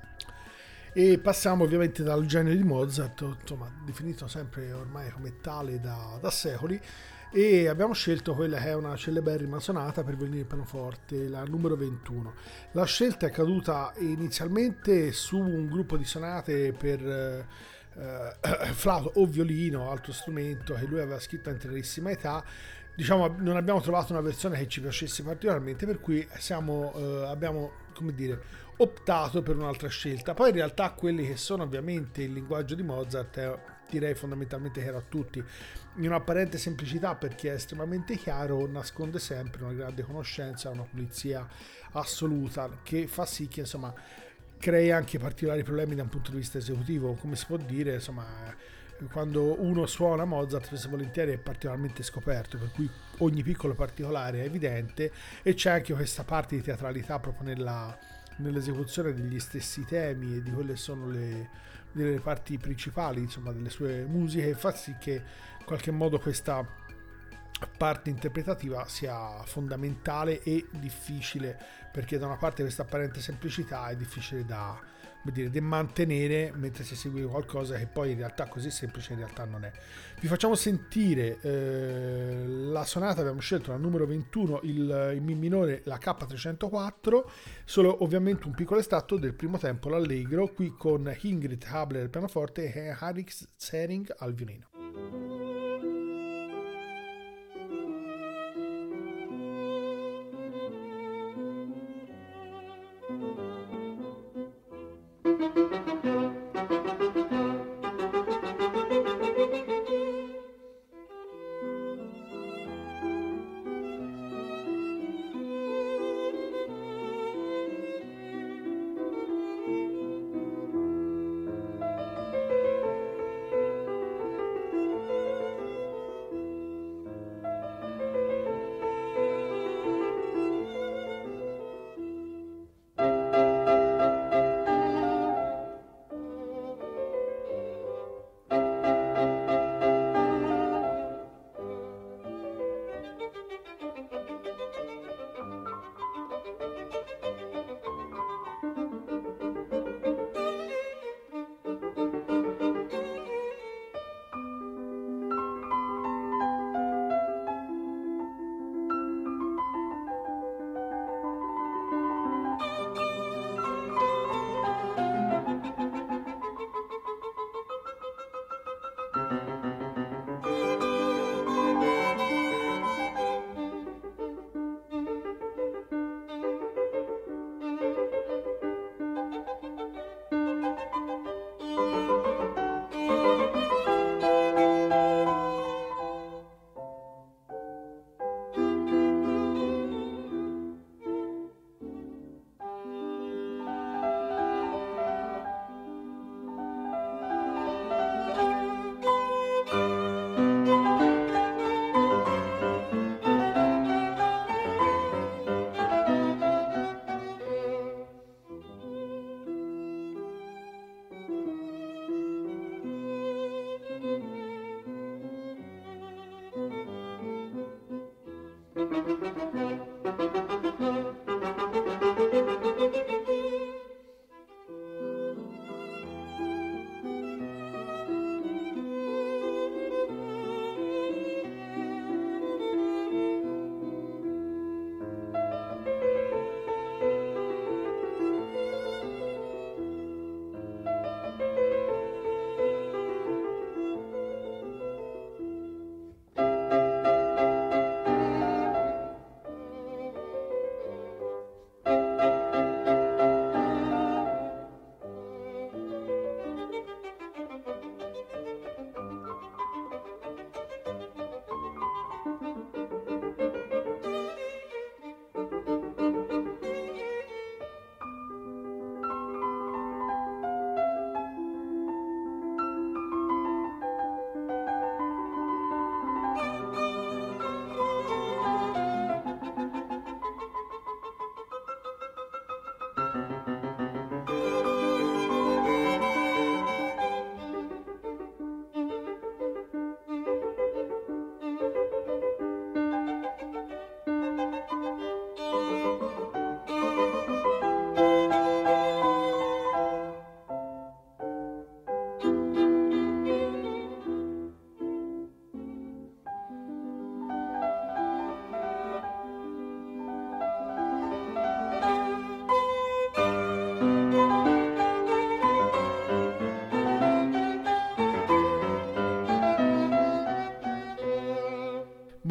E 0.96 1.18
passiamo 1.18 1.64
ovviamente 1.64 2.04
dal 2.04 2.24
genere 2.24 2.56
di 2.56 2.62
Mozart, 2.62 3.20
insomma, 3.40 3.68
definito 3.84 4.28
sempre 4.28 4.72
ormai 4.72 5.10
come 5.10 5.40
tale 5.40 5.80
da, 5.80 6.16
da 6.20 6.30
secoli, 6.30 6.80
e 7.32 7.66
abbiamo 7.66 7.94
scelto 7.94 8.32
quella 8.32 8.58
che 8.58 8.68
è 8.68 8.74
una 8.76 8.94
celeberrima 8.94 9.58
sonata 9.58 10.04
per 10.04 10.14
violino 10.14 10.42
e 10.42 10.44
pianoforte, 10.44 11.26
la 11.26 11.42
numero 11.42 11.74
21. 11.74 12.34
La 12.70 12.84
scelta 12.84 13.26
è 13.26 13.30
caduta 13.30 13.92
inizialmente 13.98 15.10
su 15.10 15.36
un 15.36 15.66
gruppo 15.66 15.96
di 15.96 16.04
sonate 16.04 16.72
per 16.72 17.04
eh, 17.04 17.44
flauto 18.72 19.18
o 19.18 19.26
violino, 19.26 19.90
altro 19.90 20.12
strumento 20.12 20.74
che 20.74 20.86
lui 20.86 21.00
aveva 21.00 21.18
scritto 21.18 21.50
in 21.50 21.58
tenerissima 21.58 22.12
età. 22.12 22.44
Diciamo, 22.94 23.34
non 23.38 23.56
abbiamo 23.56 23.80
trovato 23.80 24.12
una 24.12 24.22
versione 24.22 24.56
che 24.58 24.68
ci 24.68 24.80
piacesse 24.80 25.24
particolarmente, 25.24 25.86
per 25.86 25.98
cui 25.98 26.24
siamo, 26.38 26.92
eh, 26.94 27.24
abbiamo, 27.26 27.72
come 27.94 28.14
dire, 28.14 28.62
optato 28.78 29.42
per 29.42 29.56
un'altra 29.56 29.88
scelta. 29.88 30.34
Poi 30.34 30.50
in 30.50 30.56
realtà 30.56 30.90
quelli 30.92 31.26
che 31.26 31.36
sono 31.36 31.62
ovviamente 31.62 32.22
il 32.22 32.32
linguaggio 32.32 32.74
di 32.74 32.82
Mozart, 32.82 33.36
eh, 33.38 33.58
direi 33.88 34.14
fondamentalmente 34.14 34.80
che 34.80 34.86
era 34.86 34.98
a 34.98 35.04
tutti, 35.06 35.42
in 35.96 36.06
un'apparente 36.06 36.58
semplicità 36.58 37.14
perché 37.14 37.50
è 37.50 37.54
estremamente 37.54 38.16
chiaro, 38.16 38.66
nasconde 38.66 39.18
sempre 39.18 39.62
una 39.62 39.72
grande 39.72 40.02
conoscenza, 40.02 40.70
una 40.70 40.86
pulizia 40.88 41.46
assoluta 41.92 42.68
che 42.82 43.06
fa 43.06 43.24
sì 43.24 43.46
che 43.46 43.60
insomma 43.60 43.94
crei 44.58 44.90
anche 44.90 45.18
particolari 45.18 45.62
problemi 45.62 45.94
da 45.94 46.02
un 46.02 46.08
punto 46.08 46.30
di 46.30 46.38
vista 46.38 46.58
esecutivo, 46.58 47.14
come 47.14 47.36
si 47.36 47.44
può 47.44 47.58
dire, 47.58 47.94
insomma, 47.94 48.24
quando 49.12 49.60
uno 49.62 49.84
suona 49.84 50.24
Mozart 50.24 50.64
spesso 50.64 50.88
volentieri 50.88 51.32
è 51.32 51.38
particolarmente 51.38 52.02
scoperto, 52.02 52.56
per 52.56 52.70
cui 52.70 52.88
ogni 53.18 53.42
piccolo 53.42 53.74
particolare 53.74 54.40
è 54.40 54.44
evidente 54.44 55.12
e 55.42 55.52
c'è 55.52 55.70
anche 55.70 55.92
questa 55.92 56.24
parte 56.24 56.56
di 56.56 56.62
teatralità 56.62 57.18
proprio 57.18 57.48
nella, 57.48 57.98
nell'esecuzione 58.36 59.14
degli 59.14 59.38
stessi 59.38 59.84
temi 59.84 60.36
e 60.36 60.42
di 60.42 60.50
quelle 60.50 60.76
sono 60.76 61.08
le, 61.08 61.48
le 61.92 62.20
parti 62.20 62.58
principali 62.58 63.20
insomma, 63.20 63.52
delle 63.52 63.70
sue 63.70 64.04
musiche 64.04 64.54
fa 64.54 64.72
sì 64.72 64.96
che 64.98 65.22
in 65.58 65.64
qualche 65.64 65.90
modo 65.90 66.18
questa 66.18 66.66
parte 67.76 68.10
interpretativa 68.10 68.86
sia 68.88 69.42
fondamentale 69.44 70.42
e 70.42 70.66
difficile 70.70 71.58
perché 71.92 72.18
da 72.18 72.26
una 72.26 72.36
parte 72.36 72.62
questa 72.62 72.82
apparente 72.82 73.20
semplicità 73.20 73.88
è 73.88 73.96
difficile 73.96 74.44
da, 74.44 74.78
dire, 75.32 75.50
da 75.50 75.60
mantenere 75.60 76.52
mentre 76.54 76.84
si 76.84 76.94
esegue 76.94 77.22
qualcosa 77.24 77.76
che 77.76 77.86
poi 77.86 78.12
in 78.12 78.18
realtà 78.18 78.46
così 78.46 78.70
semplice 78.70 79.12
in 79.12 79.18
realtà 79.18 79.44
non 79.44 79.64
è. 79.64 79.72
Vi 80.20 80.26
facciamo 80.28 80.54
sentire 80.54 81.38
eh, 81.40 82.44
la 82.46 82.84
sonata, 82.84 83.20
abbiamo 83.20 83.40
scelto 83.40 83.70
la 83.70 83.76
numero 83.76 84.06
21, 84.06 84.60
il, 84.62 85.12
il 85.14 85.22
Mi 85.22 85.34
minore, 85.34 85.82
la 85.84 85.98
K304, 85.98 87.22
solo 87.64 88.02
ovviamente 88.02 88.46
un 88.46 88.54
piccolo 88.54 88.80
estratto 88.80 89.16
del 89.16 89.34
primo 89.34 89.58
tempo, 89.58 89.88
l'allegro, 89.88 90.48
qui 90.48 90.74
con 90.76 91.14
Ingrid 91.20 91.64
Habler 91.68 92.02
al 92.02 92.10
pianoforte 92.10 92.72
e 92.72 92.96
Harix 92.98 93.48
Sering 93.56 94.14
al 94.18 94.34
violino. 94.34 95.63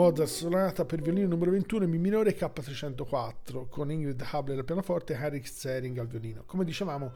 Mozart 0.04 0.30
sonata 0.30 0.84
per 0.84 1.02
violino 1.02 1.30
numero 1.30 1.52
21 1.52 1.88
Mi 1.88 1.98
minore 1.98 2.36
K304 2.36 3.70
con 3.70 3.90
Ingrid 3.90 4.22
Hubler 4.34 4.58
al 4.58 4.66
pianoforte 4.66 5.14
e 5.14 5.16
Henrik 5.16 5.48
Zering 5.48 5.98
al 5.98 6.08
violino. 6.08 6.44
Come 6.46 6.66
dicevamo, 6.66 7.14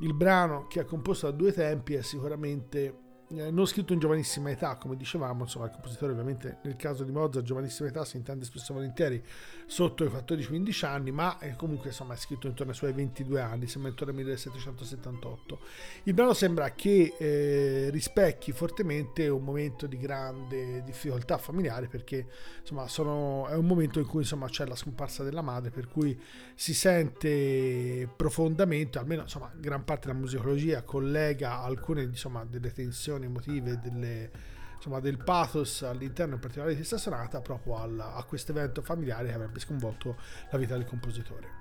il 0.00 0.12
brano 0.12 0.66
che 0.66 0.80
è 0.80 0.84
composto 0.84 1.30
da 1.30 1.34
due 1.34 1.54
tempi 1.54 1.94
è 1.94 2.02
sicuramente 2.02 3.07
eh, 3.30 3.50
non 3.50 3.66
scritto 3.66 3.92
in 3.92 3.98
giovanissima 3.98 4.50
età, 4.50 4.76
come 4.76 4.96
dicevamo, 4.96 5.42
insomma, 5.42 5.66
il 5.66 5.72
compositore 5.72 6.12
ovviamente 6.12 6.58
nel 6.62 6.76
caso 6.76 7.04
di 7.04 7.12
Mozart 7.12 7.44
giovanissima 7.44 7.88
età 7.88 8.04
si 8.04 8.16
intende 8.16 8.46
spesso 8.46 8.72
volentieri 8.72 9.22
sotto 9.66 10.04
i 10.04 10.08
14-15 10.08 10.86
anni, 10.86 11.10
ma 11.10 11.38
è 11.38 11.54
comunque 11.54 11.88
insomma 11.88 12.14
è 12.14 12.16
scritto 12.16 12.46
intorno 12.46 12.72
ai 12.72 12.78
suoi 12.78 12.92
22 12.92 13.40
anni, 13.40 13.66
sembra 13.66 13.90
intorno 13.90 14.12
al 14.12 14.18
1778. 14.24 15.58
Il 16.04 16.14
brano 16.14 16.32
sembra 16.32 16.70
che 16.72 17.14
eh, 17.18 17.90
rispecchi 17.90 18.52
fortemente 18.52 19.28
un 19.28 19.44
momento 19.44 19.86
di 19.86 19.98
grande 19.98 20.82
difficoltà 20.84 21.36
familiare 21.36 21.86
perché 21.88 22.26
insomma 22.60 22.88
sono, 22.88 23.46
è 23.48 23.54
un 23.54 23.66
momento 23.66 23.98
in 23.98 24.06
cui 24.06 24.20
insomma 24.20 24.48
c'è 24.48 24.64
la 24.64 24.76
scomparsa 24.76 25.22
della 25.22 25.42
madre, 25.42 25.70
per 25.70 25.86
cui 25.88 26.18
si 26.54 26.72
sente 26.72 28.08
profondamente, 28.16 28.98
almeno 28.98 29.22
insomma 29.22 29.52
gran 29.54 29.84
parte 29.84 30.06
della 30.06 30.18
musicologia 30.18 30.82
collega 30.82 31.60
alcune 31.60 32.02
insomma 32.02 32.44
delle 32.46 32.72
tensioni 32.72 33.17
emotive, 33.26 33.78
delle, 33.80 34.30
insomma, 34.76 35.00
del 35.00 35.18
pathos 35.18 35.82
all'interno 35.82 36.34
in 36.34 36.40
particolare 36.40 36.72
di 36.72 36.78
questa 36.78 36.98
sonata 36.98 37.40
proprio 37.40 37.76
al, 37.76 37.98
a 37.98 38.22
questo 38.24 38.52
evento 38.52 38.82
familiare 38.82 39.28
che 39.28 39.34
avrebbe 39.34 39.60
sconvolto 39.60 40.16
la 40.50 40.58
vita 40.58 40.76
del 40.76 40.86
compositore. 40.86 41.57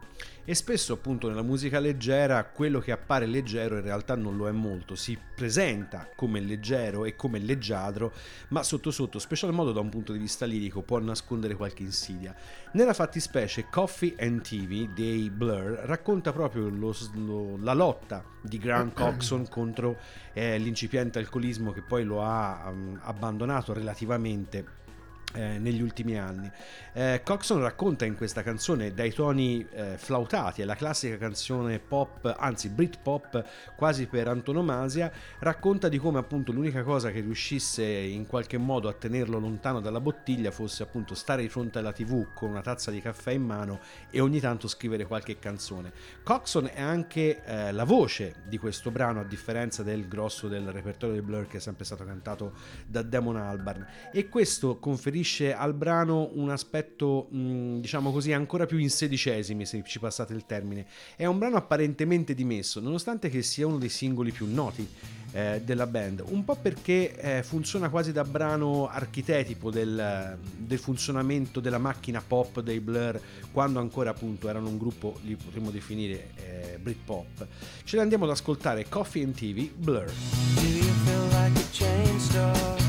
E 0.49 0.56
spesso 0.56 0.93
appunto 0.93 1.27
nella 1.27 1.41
musica 1.41 1.80
leggera 1.80 2.45
quello 2.45 2.80
che 2.80 2.93
appare 2.93 3.25
leggero 3.25 3.75
in 3.75 3.82
realtà 3.82 4.15
non 4.15 4.38
lo 4.38 4.47
è 4.47 4.51
molto, 4.51 4.95
si 4.95 5.19
presenta 5.36 6.10
come 6.15 6.39
leggero 6.39 7.03
e 7.03 7.17
come 7.17 7.38
leggiadro, 7.39 8.13
ma 8.49 8.63
sotto 8.63 8.89
sotto, 8.89 9.19
special 9.19 9.53
modo 9.53 9.73
da 9.73 9.82
un 9.82 9.89
punto 9.89 10.13
di 10.13 10.19
vista 10.19 10.45
lirico, 10.45 10.84
può 10.84 10.99
nascondere 10.99 11.56
qualche 11.56 11.84
insidia. 11.84 12.34
Nella 12.71 12.93
fattispecie 12.93 13.67
Coffee 13.69 14.15
and 14.17 14.41
TV 14.41 14.93
dei 14.93 15.30
Blur 15.30 15.82
racconta 15.84 16.32
proprio 16.32 16.69
lo, 16.69 16.95
lo, 17.15 17.58
la 17.58 17.73
lotta 17.73 18.23
di 18.41 18.58
Grant 18.58 18.93
Coxon 18.95 19.49
contro 19.49 19.97
eh, 20.32 20.58
l'incipiente 20.58 21.19
alcolismo 21.19 21.73
che 21.73 21.82
poi 21.82 22.06
lo 22.06 22.23
ha 22.23 22.69
um, 22.69 22.97
abbandonato 23.03 23.73
relativamente 23.73 24.86
eh, 25.34 25.58
negli 25.60 25.82
ultimi 25.82 26.18
anni. 26.18 26.50
Eh, 26.94 27.22
Coxon 27.24 27.60
racconta 27.60 28.06
in 28.06 28.16
questa 28.16 28.44
canzone 28.44 28.94
dai 28.94 29.12
toni 29.12 29.66
eh, 29.72 29.98
flautati, 29.98 30.62
è 30.62 30.66
la 30.66 30.76
classica 30.76 31.18
canzone 31.18 31.80
pop, 31.80 32.34
anzi 32.38 32.70
Brit 32.70 33.00
pop 33.02 33.44
quasi 33.76 34.08
per 34.08 34.28
antonomasia, 34.30 35.12
racconta 35.40 35.90
di 35.90 35.98
come 35.98 36.18
appunto 36.18 36.52
l'unica 36.52 36.84
cosa 36.84 37.12
che 37.12 37.20
riuscisse 37.20 37.84
in 37.84 38.26
qualche 38.26 38.58
modo 38.58 38.88
a 38.88 38.94
tenerlo 38.94 39.38
lontano 39.38 39.82
dalla 39.82 40.00
bottiglia 40.00 40.50
fosse 40.50 40.84
appunto 40.84 41.13
stare 41.13 41.42
di 41.42 41.50
fronte 41.50 41.80
alla 41.80 41.92
tv 41.92 42.28
con 42.34 42.50
una 42.50 42.62
tazza 42.62 42.90
di 42.90 43.02
caffè 43.02 43.32
in 43.32 43.44
mano 43.44 43.80
e 44.10 44.20
ogni 44.20 44.40
tanto 44.40 44.68
scrivere 44.68 45.06
qualche 45.06 45.40
canzone. 45.40 45.92
Coxon 46.24 46.70
è 46.74 46.82
anche 46.82 47.44
eh, 47.44 47.72
la 47.74 47.84
voce 47.84 48.36
di 48.48 48.58
questo 48.58 48.92
brano 48.92 49.20
a 49.20 49.24
differenza 49.24 49.84
del 49.84 50.08
grosso 50.08 50.48
del 50.48 50.72
repertorio 50.72 51.16
di 51.16 51.22
Blur 51.22 51.48
che 51.48 51.58
è 51.58 51.60
sempre 51.60 51.86
stato 51.86 52.06
cantato 52.06 52.54
da 52.86 53.02
Damon 53.02 53.36
Albarn 53.36 53.86
e 54.12 54.30
questo 54.30 54.80
conferisce 54.80 55.16
conferisce 55.17 55.56
al 55.56 55.73
brano 55.73 56.30
un 56.34 56.49
aspetto, 56.49 57.27
mh, 57.30 57.80
diciamo 57.80 58.12
così, 58.12 58.34
ancora 58.34 58.65
più 58.65 58.77
in 58.77 58.89
sedicesimi, 58.89 59.65
se 59.65 59.82
ci 59.86 59.99
passate 59.99 60.34
il 60.34 60.45
termine. 60.45 60.86
È 61.15 61.25
un 61.25 61.38
brano 61.39 61.58
apparentemente 61.58 62.34
dimesso, 62.36 62.80
nonostante 62.80 63.30
che 63.30 63.41
sia 63.41 63.65
uno 63.65 63.77
dei 63.77 63.89
singoli 63.89 64.32
più 64.32 64.47
noti 64.47 64.88
eh, 65.32 65.62
della 65.63 65.88
band, 65.88 66.23
un 66.27 66.43
po' 66.43 66.56
perché 66.56 67.15
eh, 67.15 67.43
funziona 67.43 67.89
quasi 67.89 68.12
da 68.12 68.23
brano 68.23 68.88
architetipo 68.88 69.71
del, 69.71 70.38
del, 70.56 70.80
funzionamento 70.80 71.60
della 71.60 71.80
macchina 71.80 72.21
pop 72.25 72.62
dei 72.62 72.80
Blur, 72.80 73.19
quando 73.51 73.80
ancora 73.80 74.12
appunto 74.12 74.49
erano 74.49 74.69
un 74.69 74.77
gruppo, 74.77 75.17
li 75.23 75.36
potremmo 75.36 75.71
definire 75.71 76.30
eh, 76.36 76.77
Britpop. 76.80 77.47
Ce 77.84 77.95
ne 77.95 78.03
andiamo 78.03 78.25
ad 78.25 78.32
ascoltare 78.32 78.88
Coffee 78.88 79.23
and 79.23 79.36
TV 79.36 79.69
Blur. 79.73 80.06
Do 80.06 80.62
you 80.62 80.84
feel 81.06 81.23
like 81.32 81.60
a 81.60 81.65
chain 81.71 82.19
store? 82.19 82.87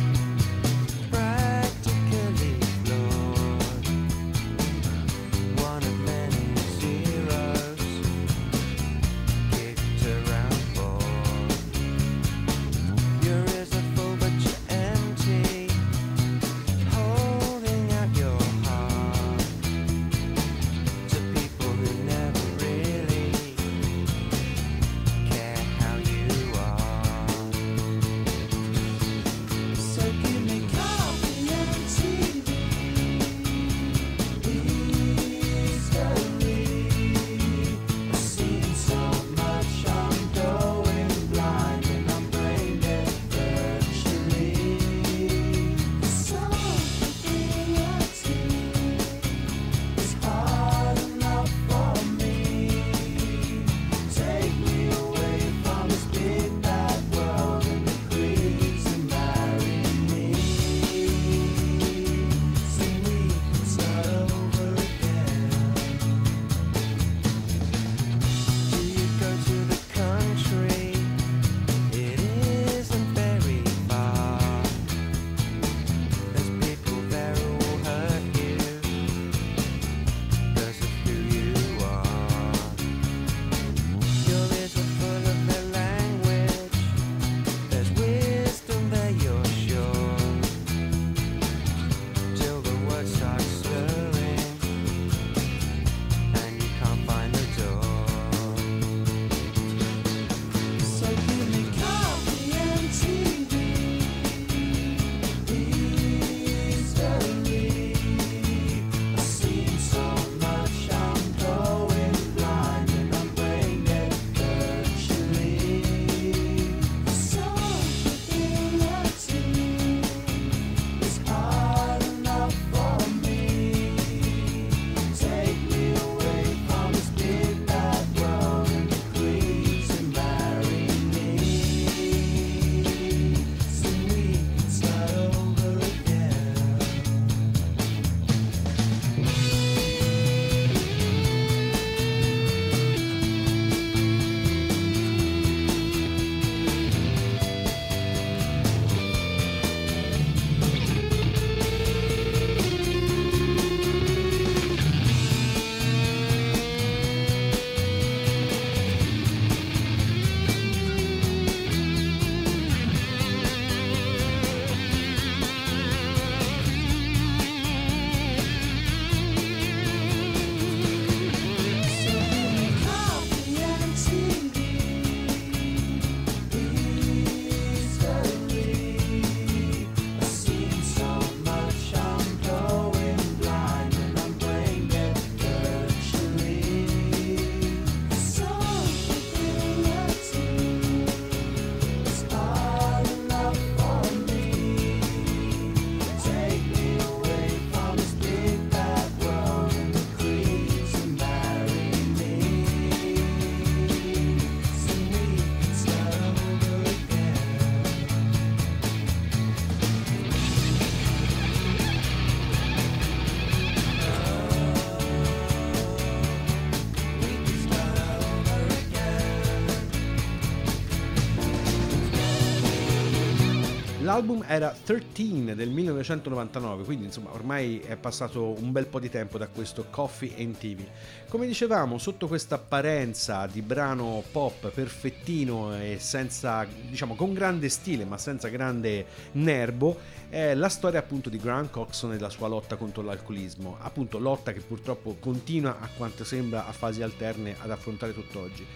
L'album 224.19 224.45
era 224.49 224.75
13 224.75 225.55
del 225.55 225.69
1999, 225.69 226.83
quindi 226.83 227.05
insomma 227.05 227.33
ormai 227.33 227.79
è 227.79 227.95
passato 227.95 228.61
un 228.61 228.73
bel 228.73 228.87
po' 228.87 228.99
di 228.99 229.09
tempo 229.09 229.39
da 229.39 229.47
questo 229.47 229.87
Coffee 229.91 230.35
and 230.37 230.59
TV. 230.59 230.81
Come 231.29 231.47
dicevamo, 231.47 231.99
sotto 231.99 232.27
questa 232.27 232.57
apparenza 232.57 233.47
di 233.47 233.63
brano 233.63 234.25
pop 234.33 234.71
perfettino 234.71 235.73
e 235.81 235.99
senza, 236.01 236.67
diciamo, 236.89 237.15
con 237.15 237.33
grande 237.33 237.69
stile 237.69 238.05
ma 238.05 238.19
senza 238.19 238.49
grande 238.49 239.07
nervo, 239.35 239.97
è 240.29 240.53
la 240.55 240.69
storia 240.69 240.99
appunto 240.99 241.31
di 241.31 241.39
Grant 241.39 241.71
Coxon 241.71 242.15
e 242.15 242.19
la 242.19 242.29
sua 242.29 242.49
lotta 242.49 242.75
contro 242.75 243.05
l'alcolismo, 243.05 243.77
appunto 243.79 244.19
lotta 244.19 244.53
che 244.53 244.61
purtroppo 244.61 245.15
continua 245.21 245.79
a 245.79 245.89
quanto 245.97 246.25
sembra 246.25 246.67
a 246.67 246.73
fasi 246.73 247.03
alterne 247.03 247.55
ad 247.61 247.71
affrontare 247.71 248.13
tutt'oggi. 248.13 248.67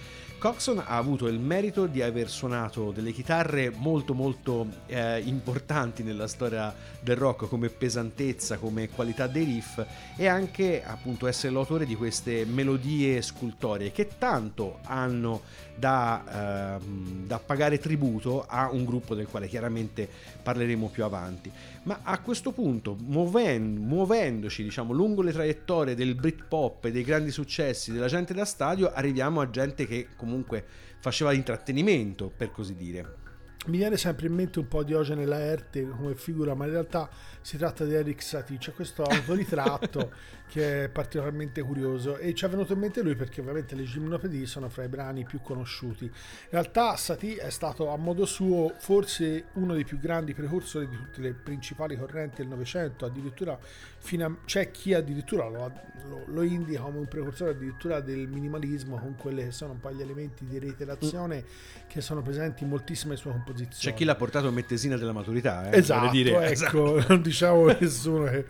Coxon 0.42 0.80
ha 0.80 0.96
avuto 0.96 1.28
il 1.28 1.38
merito 1.38 1.86
di 1.86 2.02
aver 2.02 2.28
suonato 2.28 2.90
delle 2.90 3.12
chitarre 3.12 3.70
molto 3.70 4.12
molto 4.12 4.66
eh, 4.86 5.20
importanti 5.20 6.02
nella 6.02 6.26
storia 6.26 6.74
del 6.98 7.14
rock 7.14 7.46
come 7.46 7.68
pesantezza, 7.68 8.58
come 8.58 8.88
qualità 8.88 9.28
dei 9.28 9.44
riff 9.44 9.80
e 10.16 10.26
anche 10.26 10.82
appunto 10.84 11.28
essere 11.28 11.52
l'autore 11.52 11.86
di 11.86 11.94
queste 11.94 12.44
melodie 12.44 13.22
scultorie 13.22 13.92
che 13.92 14.08
tanto 14.18 14.80
hanno 14.86 15.42
da, 15.76 16.78
eh, 16.80 16.84
da 17.24 17.38
pagare 17.38 17.78
tributo 17.78 18.44
a 18.44 18.68
un 18.68 18.84
gruppo 18.84 19.14
del 19.14 19.28
quale 19.28 19.46
chiaramente 19.46 20.08
parleremo 20.42 20.88
più 20.88 21.04
avanti. 21.04 21.52
Ma 21.84 22.00
a 22.04 22.20
questo 22.20 22.52
punto, 22.52 22.96
muoven- 23.00 23.74
muovendoci 23.76 24.62
diciamo, 24.62 24.92
lungo 24.92 25.20
le 25.20 25.32
traiettorie 25.32 25.96
del 25.96 26.14
Britpop 26.14 26.84
e 26.84 26.92
dei 26.92 27.02
grandi 27.02 27.32
successi 27.32 27.90
della 27.90 28.06
gente 28.06 28.32
da 28.32 28.44
stadio, 28.44 28.92
arriviamo 28.92 29.40
a 29.40 29.50
gente 29.50 29.86
che 29.86 30.08
comunque 30.16 30.64
faceva 31.00 31.32
intrattenimento, 31.32 32.30
per 32.34 32.52
così 32.52 32.76
dire. 32.76 33.21
Mi 33.66 33.76
viene 33.76 33.96
sempre 33.96 34.26
in 34.26 34.34
mente 34.34 34.58
un 34.58 34.66
po' 34.66 34.82
Diogene 34.82 35.24
Laerte 35.24 35.88
come 35.88 36.16
figura, 36.16 36.52
ma 36.54 36.64
in 36.64 36.72
realtà 36.72 37.08
si 37.40 37.56
tratta 37.56 37.84
di 37.84 37.94
Eric 37.94 38.20
Satie. 38.20 38.58
C'è 38.58 38.72
questo 38.72 39.04
autoritratto 39.04 40.10
che 40.52 40.84
è 40.84 40.88
particolarmente 40.88 41.62
curioso 41.62 42.16
e 42.18 42.34
ci 42.34 42.44
è 42.44 42.48
venuto 42.48 42.72
in 42.72 42.80
mente 42.80 43.02
lui 43.02 43.14
perché 43.14 43.40
ovviamente 43.40 43.76
le 43.76 43.84
gimnopedie 43.84 44.46
sono 44.46 44.68
fra 44.68 44.82
i 44.82 44.88
brani 44.88 45.24
più 45.24 45.40
conosciuti. 45.40 46.06
In 46.06 46.10
realtà 46.50 46.96
Satie 46.96 47.36
è 47.36 47.50
stato 47.50 47.88
a 47.88 47.96
modo 47.96 48.26
suo 48.26 48.74
forse 48.78 49.44
uno 49.52 49.74
dei 49.74 49.84
più 49.84 49.98
grandi 49.98 50.34
precursori 50.34 50.88
di 50.88 50.96
tutte 50.96 51.20
le 51.20 51.32
principali 51.32 51.96
correnti 51.96 52.38
del 52.38 52.48
Novecento, 52.48 53.06
addirittura 53.06 53.56
a, 53.56 54.36
c'è 54.44 54.72
chi 54.72 54.92
addirittura 54.92 55.48
lo, 55.48 55.72
lo, 56.08 56.24
lo, 56.26 56.42
indica 56.42 56.80
come 56.80 56.98
un 56.98 57.06
precursore 57.06 57.52
addirittura 57.52 58.00
del 58.00 58.26
minimalismo 58.26 58.98
con 58.98 59.14
quelli 59.16 59.44
che 59.44 59.52
sono 59.52 59.72
un 59.72 59.80
po' 59.80 59.92
gli 59.92 60.02
elementi 60.02 60.44
di 60.44 60.58
reiterazione 60.58 61.44
mm. 61.44 61.86
che 61.86 62.00
sono 62.00 62.22
presenti 62.22 62.64
in 62.64 62.68
moltissime 62.68 63.14
sue 63.14 63.30
composizioni. 63.30 63.51
C'è 63.52 63.94
chi 63.94 64.04
l'ha 64.04 64.14
portato 64.14 64.48
a 64.48 64.50
mettesina 64.50 64.96
della 64.96 65.12
maturità, 65.12 65.70
eh? 65.70 65.78
esatto, 65.78 66.10
dire. 66.10 66.30
ecco, 66.30 66.96
esatto. 66.98 67.04
non 67.08 67.22
diciamo 67.22 67.66
nessuno 67.78 68.24
che 68.24 68.46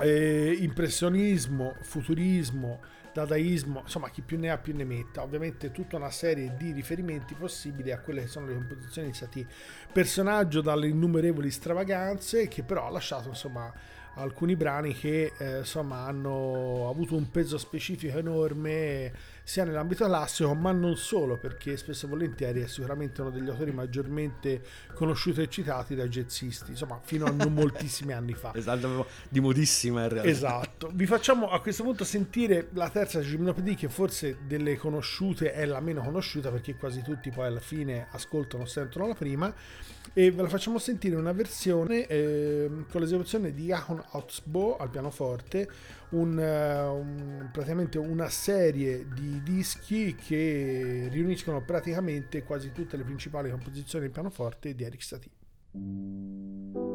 eh, 0.00 0.56
impressionismo, 0.60 1.76
futurismo, 1.80 2.80
dadaismo, 3.12 3.80
insomma 3.84 4.10
chi 4.10 4.20
più 4.20 4.38
ne 4.38 4.50
ha 4.50 4.58
più 4.58 4.74
ne 4.74 4.84
metta, 4.84 5.22
ovviamente 5.22 5.70
tutta 5.72 5.96
una 5.96 6.10
serie 6.10 6.54
di 6.56 6.72
riferimenti 6.72 7.34
possibili 7.34 7.90
a 7.90 8.00
quelle 8.00 8.22
che 8.22 8.26
sono 8.26 8.46
le 8.46 8.54
composizioni 8.54 9.08
di 9.08 9.14
Satie, 9.14 9.46
personaggio 9.90 10.60
dalle 10.60 10.88
innumerevoli 10.88 11.50
stravaganze 11.50 12.48
che 12.48 12.62
però 12.62 12.86
ha 12.86 12.90
lasciato 12.90 13.28
insomma 13.28 13.72
alcuni 14.16 14.56
brani 14.56 14.94
che 14.94 15.32
eh, 15.36 15.58
insomma 15.58 16.06
hanno 16.06 16.88
avuto 16.88 17.16
un 17.16 17.30
peso 17.30 17.58
specifico 17.58 18.16
enorme 18.18 19.12
sia 19.46 19.62
nell'ambito 19.62 20.04
classico 20.06 20.54
ma 20.54 20.72
non 20.72 20.96
solo 20.96 21.36
perché 21.36 21.76
spesso 21.76 22.06
e 22.06 22.08
volentieri 22.08 22.62
è 22.62 22.66
sicuramente 22.66 23.20
uno 23.20 23.30
degli 23.30 23.48
autori 23.48 23.70
maggiormente 23.70 24.60
conosciuti 24.92 25.40
e 25.40 25.48
citati 25.48 25.94
dai 25.94 26.08
jazzisti 26.08 26.72
insomma 26.72 26.98
fino 27.00 27.26
a 27.26 27.30
non 27.30 27.52
moltissimi 27.54 28.12
anni 28.12 28.34
fa. 28.34 28.50
Esatto 28.54 29.06
di 29.28 29.38
modissima 29.38 30.02
in 30.02 30.08
realtà. 30.08 30.28
Esatto. 30.28 30.90
Vi 30.92 31.06
facciamo 31.06 31.48
a 31.50 31.60
questo 31.60 31.84
punto 31.84 32.02
sentire 32.02 32.70
la 32.72 32.90
terza 32.90 33.20
gimnopedie 33.20 33.76
che 33.76 33.88
forse 33.88 34.38
delle 34.48 34.76
conosciute 34.76 35.52
è 35.52 35.64
la 35.64 35.78
meno 35.78 36.02
conosciuta 36.02 36.50
perché 36.50 36.74
quasi 36.74 37.02
tutti 37.02 37.30
poi 37.30 37.46
alla 37.46 37.60
fine 37.60 38.08
ascoltano 38.10 38.64
sentono 38.64 39.06
la 39.06 39.14
prima. 39.14 39.54
E 40.12 40.30
ve 40.30 40.42
la 40.42 40.48
facciamo 40.48 40.78
sentire 40.78 41.14
una 41.14 41.32
versione 41.32 42.06
eh, 42.06 42.68
con 42.90 43.00
l'esecuzione 43.00 43.52
di 43.52 43.70
Ahon 43.70 44.02
Otsbo 44.12 44.76
al 44.76 44.88
pianoforte 44.88 45.68
un, 46.10 46.38
un, 46.38 47.48
praticamente 47.52 47.98
una 47.98 48.28
serie 48.28 49.06
di 49.12 49.42
dischi 49.42 50.14
che 50.14 51.08
riuniscono 51.10 51.62
praticamente 51.62 52.42
quasi 52.42 52.72
tutte 52.72 52.96
le 52.96 53.02
principali 53.04 53.50
composizioni 53.50 54.04
del 54.04 54.12
pianoforte 54.12 54.74
di 54.74 54.84
Eric 54.84 55.02
Satie. 55.02 56.85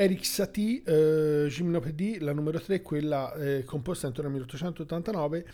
Eric 0.00 0.24
Satie, 0.24 0.82
eh, 0.82 1.46
Gymnopédie, 1.48 2.20
la 2.20 2.32
numero 2.32 2.58
3, 2.58 2.80
quella 2.80 3.34
eh, 3.34 3.64
composta 3.64 4.06
intorno 4.06 4.30
al 4.30 4.36
1889, 4.36 5.44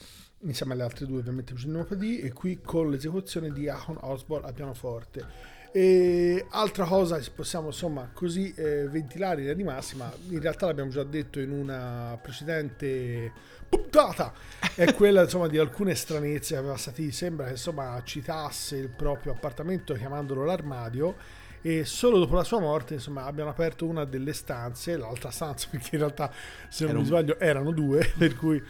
insieme 0.42 0.74
alle 0.74 0.84
altre 0.84 1.04
due 1.04 1.18
ovviamente 1.18 1.52
Gymnopédie, 1.52 2.20
e 2.20 2.32
qui 2.32 2.60
con 2.62 2.88
l'esecuzione 2.88 3.50
di 3.50 3.68
Ahon 3.68 3.98
Osborne 4.02 4.46
al 4.46 4.54
pianoforte. 4.54 5.26
E 5.72 6.46
altra 6.50 6.84
cosa 6.84 7.18
che 7.18 7.28
possiamo 7.34 7.66
insomma 7.66 8.08
così 8.12 8.54
eh, 8.54 8.86
ventilare 8.86 9.34
in 9.34 9.40
linea 9.40 9.54
di 9.54 9.64
massima, 9.64 10.12
in 10.28 10.40
realtà 10.40 10.66
l'abbiamo 10.66 10.90
già 10.90 11.02
detto 11.02 11.40
in 11.40 11.50
una 11.50 12.16
precedente 12.22 13.32
puntata, 13.68 14.32
è 14.76 14.90
quella 14.94 15.22
insomma 15.22 15.48
di 15.48 15.58
alcune 15.58 15.96
stranezze 15.96 16.54
che 16.54 16.60
aveva 16.60 16.76
stati, 16.76 17.10
sembra 17.10 17.46
che 17.46 17.52
insomma 17.52 18.00
citasse 18.04 18.76
il 18.76 18.90
proprio 18.90 19.32
appartamento 19.32 19.92
chiamandolo 19.94 20.44
l'armadio 20.44 21.16
e 21.66 21.84
solo 21.84 22.20
dopo 22.20 22.36
la 22.36 22.44
sua 22.44 22.60
morte 22.60 22.94
insomma 22.94 23.24
abbiano 23.24 23.50
aperto 23.50 23.86
una 23.86 24.04
delle 24.04 24.32
stanze, 24.32 24.96
l'altra 24.96 25.30
stanza 25.30 25.66
perché 25.72 25.96
in 25.96 25.98
realtà 25.98 26.30
se 26.68 26.84
non 26.84 26.92
Era 26.92 27.00
mi 27.00 27.06
sbaglio 27.06 27.38
erano 27.40 27.72
due, 27.72 28.08
per 28.16 28.36
cui 28.36 28.62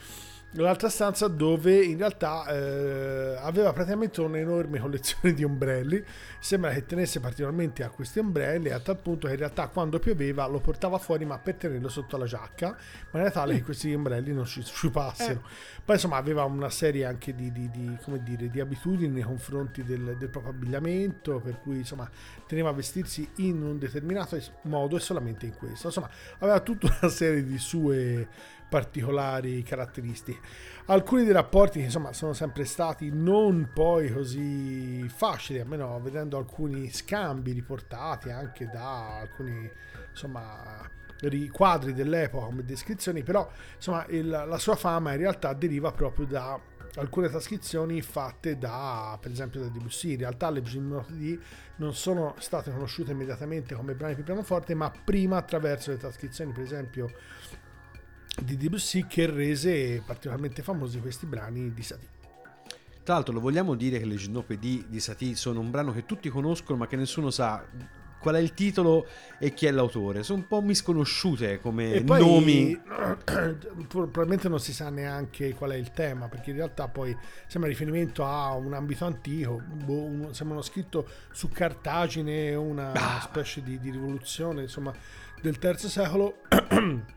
l'altra 0.52 0.88
stanza 0.88 1.28
dove 1.28 1.82
in 1.82 1.98
realtà 1.98 2.46
eh, 2.46 3.36
aveva 3.38 3.72
praticamente 3.72 4.20
un'enorme 4.20 4.78
collezione 4.80 5.34
di 5.34 5.44
ombrelli. 5.44 6.02
Sembra 6.38 6.70
che 6.70 6.86
tenesse 6.86 7.20
particolarmente 7.20 7.82
a 7.82 7.90
questi 7.90 8.18
ombrelli 8.18 8.70
a 8.70 8.78
tal 8.78 8.96
punto 8.98 9.26
che 9.26 9.34
in 9.34 9.38
realtà 9.40 9.68
quando 9.68 9.98
pioveva 9.98 10.46
lo 10.46 10.60
portava 10.60 10.98
fuori 10.98 11.24
ma 11.24 11.38
per 11.38 11.54
tenerlo 11.54 11.88
sotto 11.88 12.16
la 12.16 12.26
giacca 12.26 12.68
in 12.68 13.08
maniera 13.10 13.32
tale 13.32 13.54
che 13.54 13.62
questi 13.62 13.92
ombrelli 13.92 14.32
non 14.32 14.44
ci 14.44 14.62
sciupassero. 14.62 15.42
Poi 15.84 15.94
insomma 15.94 16.16
aveva 16.16 16.44
una 16.44 16.70
serie 16.70 17.04
anche 17.04 17.34
di, 17.34 17.52
di- 17.52 17.70
di, 17.70 17.96
come 18.02 18.22
dire, 18.22 18.48
di 18.48 18.60
abitudini 18.60 19.12
nei 19.12 19.22
confronti 19.22 19.82
del, 19.82 20.16
del 20.16 20.28
proprio 20.28 20.52
abbigliamento 20.52 21.40
per 21.40 21.60
cui 21.60 21.78
insomma 21.78 22.08
teneva 22.46 22.70
a 22.70 22.72
vestirsi 22.72 23.28
in 23.36 23.62
un 23.62 23.78
determinato 23.78 24.38
modo 24.62 24.96
e 24.96 25.00
solamente 25.00 25.46
in 25.46 25.54
questo. 25.54 25.88
Insomma 25.88 26.08
aveva 26.38 26.60
tutta 26.60 26.96
una 27.00 27.10
serie 27.10 27.44
di 27.44 27.58
sue 27.58 28.28
particolari 28.68 29.62
caratteristiche. 29.62 30.40
Alcuni 30.86 31.24
dei 31.24 31.32
rapporti 31.32 31.78
che 31.78 31.84
insomma 31.86 32.12
sono 32.12 32.32
sempre 32.32 32.64
stati 32.64 33.10
non 33.12 33.70
poi 33.72 34.12
così 34.12 35.06
facili, 35.08 35.60
almeno 35.60 36.00
vedendo 36.00 36.36
alcuni 36.36 36.90
scambi 36.90 37.52
riportati 37.52 38.30
anche 38.30 38.68
da 38.72 39.18
alcuni 39.18 39.70
insomma 40.10 40.88
ri- 41.20 41.48
quadri 41.48 41.92
dell'epoca 41.92 42.46
come 42.46 42.64
descrizioni, 42.64 43.22
però 43.22 43.48
insomma 43.74 44.04
il- 44.08 44.28
la 44.28 44.58
sua 44.58 44.76
fama 44.76 45.12
in 45.12 45.18
realtà 45.18 45.52
deriva 45.52 45.92
proprio 45.92 46.26
da 46.26 46.60
alcune 46.98 47.28
trascrizioni 47.28 48.00
fatte 48.00 48.56
da 48.56 49.18
per 49.20 49.30
esempio 49.30 49.60
da 49.60 49.68
Debussy 49.68 50.12
in 50.12 50.18
realtà 50.18 50.48
le 50.48 50.62
Gymnopédie 50.62 51.38
non 51.76 51.92
sono 51.94 52.34
state 52.38 52.70
conosciute 52.70 53.12
immediatamente 53.12 53.74
come 53.74 53.94
brani 53.94 54.14
per 54.14 54.24
pianoforte 54.24 54.74
ma 54.74 54.90
prima 55.04 55.36
attraverso 55.36 55.90
le 55.90 55.98
trascrizioni 55.98 56.52
per 56.52 56.62
esempio 56.62 57.10
di 58.42 58.56
Debussy 58.56 59.06
che 59.06 59.26
rese 59.26 60.02
particolarmente 60.04 60.62
famosi 60.62 61.00
questi 61.00 61.26
brani 61.26 61.72
di 61.72 61.82
Satie. 61.82 62.08
Tra 63.02 63.14
l'altro 63.14 63.32
lo 63.34 63.40
vogliamo 63.40 63.74
dire 63.74 63.98
che 63.98 64.04
le 64.04 64.16
Ginopédie 64.16 64.84
di 64.88 65.00
Satie 65.00 65.36
sono 65.36 65.60
un 65.60 65.70
brano 65.70 65.92
che 65.92 66.04
tutti 66.06 66.28
conoscono 66.28 66.78
ma 66.78 66.86
che 66.86 66.96
nessuno 66.96 67.30
sa 67.30 67.64
qual 68.18 68.34
è 68.34 68.40
il 68.40 68.54
titolo 68.54 69.06
e 69.38 69.54
chi 69.54 69.66
è 69.66 69.70
l'autore. 69.70 70.24
Sono 70.24 70.40
un 70.40 70.48
po' 70.48 70.60
misconosciute 70.60 71.60
come 71.60 72.02
poi 72.02 72.20
nomi. 72.20 72.76
probabilmente 73.86 74.48
non 74.48 74.58
si 74.58 74.72
sa 74.72 74.90
neanche 74.90 75.54
qual 75.54 75.70
è 75.70 75.76
il 75.76 75.92
tema, 75.92 76.26
perché 76.26 76.50
in 76.50 76.56
realtà 76.56 76.88
poi 76.88 77.16
sembra 77.46 77.70
riferimento 77.70 78.24
a 78.24 78.52
un 78.54 78.72
ambito 78.74 79.04
antico, 79.04 79.62
boh, 79.84 80.32
sembra 80.32 80.56
uno 80.56 80.62
scritto 80.62 81.06
su 81.30 81.48
Cartagine, 81.50 82.54
una 82.56 82.90
Ah. 82.92 83.20
specie 83.20 83.62
di, 83.62 83.78
di 83.78 83.90
rivoluzione, 83.90 84.62
insomma, 84.62 84.92
del 85.40 85.58
terzo 85.58 85.88
secolo. 85.88 86.38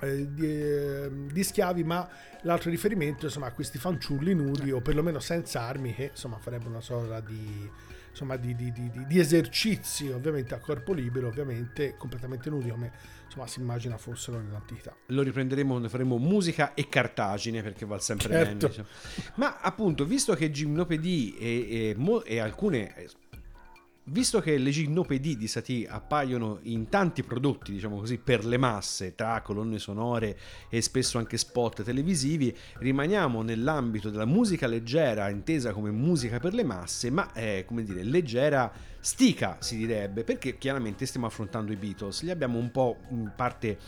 eh, 0.00 0.32
Di, 0.32 0.46
eh, 0.46 1.10
di 1.30 1.44
schiavi, 1.44 1.84
ma 1.84 2.08
l'altro 2.42 2.70
riferimento 2.70 3.26
insomma 3.26 3.46
a 3.46 3.52
questi 3.52 3.78
fanciulli 3.78 4.34
nudi 4.34 4.70
o 4.70 4.80
perlomeno 4.80 5.20
senza 5.20 5.62
armi 5.62 5.94
che 5.94 6.10
insomma 6.12 6.38
farebbero 6.38 6.70
una 6.70 6.80
sorta 6.80 7.20
di, 7.20 7.68
insomma, 8.10 8.36
di, 8.36 8.54
di, 8.54 9.18
esercizi 9.18 10.08
ovviamente 10.08 10.54
a 10.54 10.58
corpo 10.58 10.92
libero 10.92 11.28
ovviamente 11.28 11.96
completamente 11.96 12.48
nudi 12.48 12.70
come 12.70 12.92
insomma 13.26 13.46
si 13.46 13.60
immagina 13.60 13.98
fossero 13.98 14.40
nell'antichità 14.40 14.94
Lo 15.06 15.22
riprenderemo 15.22 15.70
quando 15.70 15.88
faremo 15.88 16.16
musica 16.18 16.74
e 16.74 16.88
Cartagine 16.88 17.62
perché 17.62 17.84
va 17.84 17.98
sempre 17.98 18.28
Certo. 18.28 18.44
bene. 18.46 18.58
diciamo. 18.58 18.88
Ma 19.34 19.60
appunto, 19.60 20.04
visto 20.04 20.34
che 20.34 20.50
Gymnopédie 20.50 21.38
e, 21.38 21.96
e 21.96 22.22
e 22.24 22.38
alcune. 22.38 22.94
Visto 24.12 24.40
che 24.40 24.58
le 24.58 24.70
Gymnopédie 24.70 25.36
di 25.36 25.46
Satie 25.46 25.86
appaiono 25.86 26.58
in 26.62 26.88
tanti 26.88 27.22
prodotti, 27.22 27.70
diciamo 27.70 27.96
così, 27.96 28.18
per 28.18 28.44
le 28.44 28.56
masse, 28.56 29.14
tra 29.14 29.40
colonne 29.40 29.78
sonore 29.78 30.36
e 30.68 30.82
spesso 30.82 31.18
anche 31.18 31.36
spot 31.36 31.84
televisivi, 31.84 32.52
rimaniamo 32.78 33.42
nell'ambito 33.42 34.10
della 34.10 34.24
musica 34.24 34.66
leggera, 34.66 35.28
intesa 35.28 35.72
come 35.72 35.92
musica 35.92 36.40
per 36.40 36.54
le 36.54 36.64
masse, 36.64 37.08
ma 37.08 37.32
è, 37.32 37.64
come 37.64 37.84
dire, 37.84 38.02
leggera 38.02 38.72
stica, 38.98 39.58
si 39.60 39.76
direbbe, 39.76 40.24
perché 40.24 40.58
chiaramente 40.58 41.06
stiamo 41.06 41.26
affrontando 41.26 41.70
i 41.70 41.76
Beatles, 41.76 42.22
li 42.24 42.32
abbiamo 42.32 42.58
un 42.58 42.72
po' 42.72 42.96
in 43.10 43.30
parte 43.36 43.78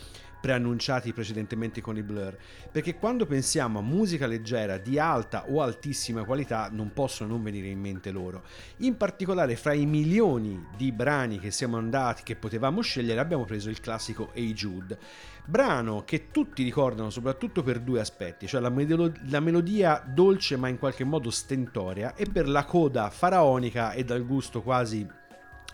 preannunciati 0.42 1.12
precedentemente 1.12 1.80
con 1.80 1.96
i 1.96 2.02
Blur, 2.02 2.36
perché 2.72 2.96
quando 2.96 3.26
pensiamo 3.26 3.78
a 3.78 3.82
musica 3.82 4.26
leggera 4.26 4.76
di 4.76 4.98
alta 4.98 5.44
o 5.48 5.62
altissima 5.62 6.24
qualità 6.24 6.68
non 6.72 6.92
possono 6.92 7.30
non 7.30 7.44
venire 7.44 7.68
in 7.68 7.78
mente 7.78 8.10
loro. 8.10 8.42
In 8.78 8.96
particolare 8.96 9.54
fra 9.54 9.72
i 9.72 9.86
milioni 9.86 10.66
di 10.76 10.90
brani 10.90 11.38
che 11.38 11.52
siamo 11.52 11.76
andati, 11.76 12.24
che 12.24 12.34
potevamo 12.34 12.80
scegliere, 12.80 13.20
abbiamo 13.20 13.44
preso 13.44 13.70
il 13.70 13.78
classico 13.78 14.30
Hey 14.32 14.52
Jude. 14.52 14.98
Brano 15.44 16.02
che 16.04 16.30
tutti 16.32 16.64
ricordano 16.64 17.10
soprattutto 17.10 17.62
per 17.62 17.78
due 17.78 18.00
aspetti, 18.00 18.48
cioè 18.48 18.60
la, 18.60 18.70
medelo- 18.70 19.12
la 19.28 19.40
melodia 19.40 20.02
dolce 20.04 20.56
ma 20.56 20.66
in 20.66 20.78
qualche 20.78 21.04
modo 21.04 21.30
stentoria 21.30 22.14
e 22.16 22.26
per 22.26 22.48
la 22.48 22.64
coda 22.64 23.10
faraonica 23.10 23.92
e 23.92 24.04
dal 24.04 24.26
gusto 24.26 24.60
quasi 24.60 25.06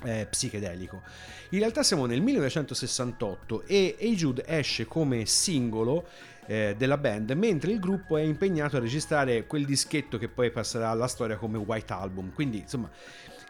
eh, 0.05 0.26
psichedelico. 0.28 1.03
In 1.51 1.59
realtà 1.61 1.82
siamo 1.82 2.07
nel 2.07 2.20
1968 2.20 3.64
e 3.66 3.96
Hey 3.99 4.14
Jude 4.14 4.44
esce 4.46 4.86
come 4.86 5.26
singolo 5.26 6.07
eh, 6.46 6.74
della 6.76 6.96
band, 6.96 7.30
mentre 7.32 7.72
il 7.72 7.78
gruppo 7.78 8.16
è 8.16 8.22
impegnato 8.22 8.76
a 8.76 8.80
registrare 8.80 9.46
quel 9.46 9.64
dischetto 9.64 10.18
che 10.18 10.28
poi 10.28 10.51
passerà 10.51 10.88
alla 10.90 11.07
storia 11.07 11.36
come 11.36 11.59
White 11.59 11.92
Album. 11.92 12.32
Quindi, 12.32 12.61
insomma, 12.61 12.90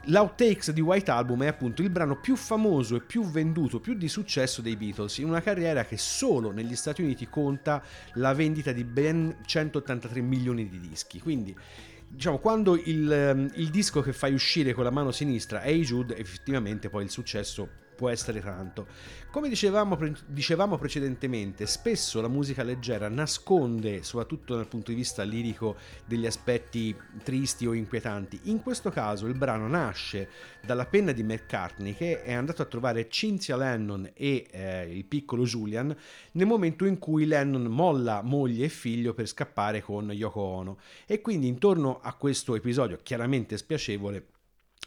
l'outtakes 0.06 0.72
di 0.72 0.80
White 0.80 1.10
Album 1.10 1.44
è 1.44 1.46
appunto 1.46 1.82
il 1.82 1.90
brano 1.90 2.16
più 2.16 2.34
famoso 2.34 2.96
e 2.96 3.00
più 3.00 3.24
venduto, 3.24 3.78
più 3.78 3.94
di 3.94 4.08
successo 4.08 4.62
dei 4.62 4.76
Beatles, 4.76 5.18
in 5.18 5.28
una 5.28 5.40
carriera 5.40 5.84
che 5.84 5.96
solo 5.96 6.50
negli 6.50 6.74
Stati 6.74 7.02
Uniti 7.02 7.28
conta 7.28 7.82
la 8.14 8.34
vendita 8.34 8.72
di 8.72 8.84
ben 8.84 9.36
183 9.44 10.20
milioni 10.20 10.68
di 10.68 10.80
dischi. 10.80 11.20
Quindi 11.20 11.56
diciamo, 12.08 12.38
quando 12.38 12.76
il, 12.76 13.10
ehm, 13.10 13.50
il 13.54 13.70
disco 13.70 14.00
che 14.00 14.12
fai 14.12 14.32
uscire 14.32 14.72
con 14.72 14.84
la 14.84 14.90
mano 14.90 15.10
sinistra 15.10 15.62
è 15.62 15.68
Hey 15.68 15.82
Jude, 15.82 16.16
effettivamente 16.16 16.88
poi 16.88 17.04
il 17.04 17.10
successo 17.10 17.86
può 17.98 18.10
essere 18.10 18.40
tanto. 18.40 18.86
Come 19.32 19.48
dicevamo, 19.48 19.96
pre- 19.96 20.14
dicevamo 20.24 20.78
precedentemente, 20.78 21.66
spesso 21.66 22.20
la 22.20 22.28
musica 22.28 22.62
leggera 22.62 23.08
nasconde, 23.08 24.04
soprattutto 24.04 24.54
dal 24.54 24.68
punto 24.68 24.92
di 24.92 24.96
vista 24.96 25.24
lirico, 25.24 25.74
degli 26.06 26.24
aspetti 26.24 26.96
tristi 27.24 27.66
o 27.66 27.72
inquietanti. 27.72 28.38
In 28.44 28.62
questo 28.62 28.90
caso 28.90 29.26
il 29.26 29.34
brano 29.34 29.66
nasce 29.66 30.28
dalla 30.64 30.86
penna 30.86 31.10
di 31.10 31.24
McCartney 31.24 31.94
che 31.96 32.22
è 32.22 32.32
andato 32.32 32.62
a 32.62 32.66
trovare 32.66 33.08
Cynthia 33.08 33.56
Lennon 33.56 34.08
e 34.14 34.46
eh, 34.48 34.94
il 34.94 35.04
piccolo 35.04 35.42
Julian 35.42 35.94
nel 36.32 36.46
momento 36.46 36.84
in 36.84 36.98
cui 36.98 37.26
Lennon 37.26 37.64
molla 37.64 38.22
moglie 38.22 38.66
e 38.66 38.68
figlio 38.68 39.12
per 39.12 39.26
scappare 39.26 39.82
con 39.82 40.12
Yoko 40.12 40.40
Ono. 40.40 40.78
E 41.04 41.20
quindi 41.20 41.48
intorno 41.48 41.98
a 42.00 42.14
questo 42.14 42.54
episodio 42.54 43.00
chiaramente 43.02 43.56
spiacevole 43.56 44.24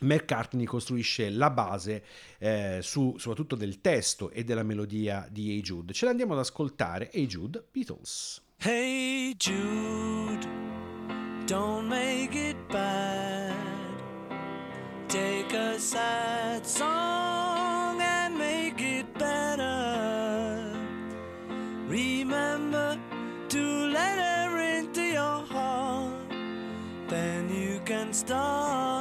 McCartney 0.02 0.66
costruisce 0.66 1.30
la 1.30 1.50
base 1.50 2.04
eh, 2.39 2.80
su, 2.82 3.16
soprattutto 3.18 3.56
del 3.56 3.82
testo 3.82 4.32
e 4.32 4.44
della 4.44 4.64
melodia 4.64 5.28
di 5.30 5.52
Hey 5.52 5.62
Jude. 5.62 5.94
Ce 5.94 6.06
l'andiamo 6.06 6.34
ad 6.34 6.39
ascoltare, 6.39 7.12
Hey 7.12 7.28
Jude, 7.28 7.64
Beatles. 7.72 8.42
Hey 8.58 9.36
Jude, 9.38 10.48
don't 11.46 11.88
make 11.88 12.36
it 12.36 12.58
bad. 12.68 13.56
Take 15.08 15.54
a 15.56 15.78
sad 15.78 16.64
song 16.64 18.00
and 18.00 18.38
make 18.38 18.80
it 18.80 19.06
better. 19.18 20.72
Remember 21.88 22.98
to 23.50 23.88
let 23.88 24.18
her 24.18 24.58
into 24.80 25.02
your 25.02 25.44
heart. 25.50 26.14
Then 27.10 27.50
you 27.50 27.82
can 27.84 28.14
start 28.14 29.01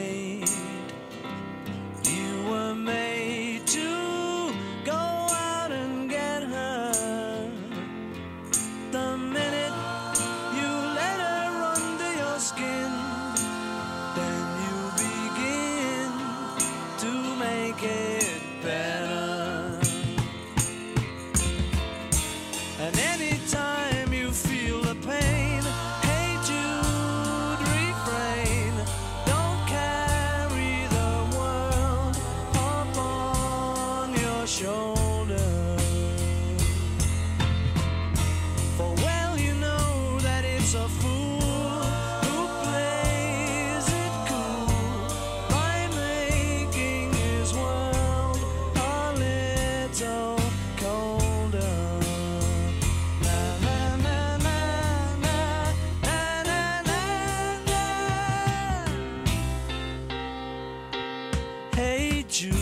you 62.39 62.60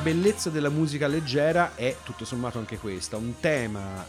La 0.00 0.06
bellezza 0.06 0.48
della 0.48 0.70
musica 0.70 1.06
leggera 1.06 1.74
è 1.74 1.94
tutto 2.02 2.24
sommato 2.24 2.56
anche 2.56 2.78
questa, 2.78 3.18
un 3.18 3.38
tema, 3.38 4.06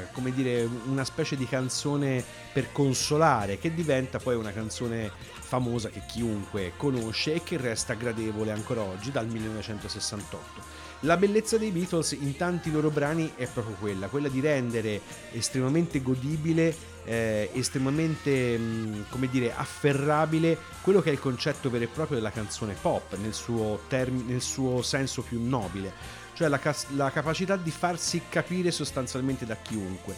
eh, 0.00 0.10
come 0.10 0.32
dire, 0.32 0.68
una 0.86 1.04
specie 1.04 1.36
di 1.36 1.46
canzone 1.46 2.24
per 2.52 2.72
consolare 2.72 3.56
che 3.56 3.72
diventa 3.72 4.18
poi 4.18 4.34
una 4.34 4.50
canzone 4.50 5.12
famosa 5.38 5.90
che 5.90 6.02
chiunque 6.08 6.72
conosce 6.76 7.34
e 7.34 7.44
che 7.44 7.56
resta 7.56 7.94
gradevole 7.94 8.50
ancora 8.50 8.80
oggi 8.80 9.12
dal 9.12 9.28
1968. 9.28 10.77
La 11.02 11.16
bellezza 11.16 11.58
dei 11.58 11.70
Beatles 11.70 12.10
in 12.10 12.34
tanti 12.36 12.72
loro 12.72 12.90
brani 12.90 13.32
è 13.36 13.46
proprio 13.46 13.76
quella, 13.76 14.08
quella 14.08 14.28
di 14.28 14.40
rendere 14.40 15.00
estremamente 15.30 16.02
godibile, 16.02 16.74
eh, 17.04 17.50
estremamente, 17.54 18.58
mh, 18.58 19.04
come 19.08 19.28
dire, 19.28 19.54
afferrabile 19.54 20.58
quello 20.82 21.00
che 21.00 21.10
è 21.10 21.12
il 21.12 21.20
concetto 21.20 21.70
vero 21.70 21.84
e 21.84 21.86
proprio 21.86 22.16
della 22.16 22.32
canzone 22.32 22.74
pop 22.74 23.16
nel 23.18 23.32
suo, 23.32 23.82
term- 23.86 24.26
nel 24.26 24.40
suo 24.40 24.82
senso 24.82 25.22
più 25.22 25.40
nobile, 25.40 25.92
cioè 26.34 26.48
la, 26.48 26.58
cas- 26.58 26.88
la 26.96 27.12
capacità 27.12 27.54
di 27.54 27.70
farsi 27.70 28.22
capire 28.28 28.72
sostanzialmente 28.72 29.46
da 29.46 29.56
chiunque. 29.56 30.16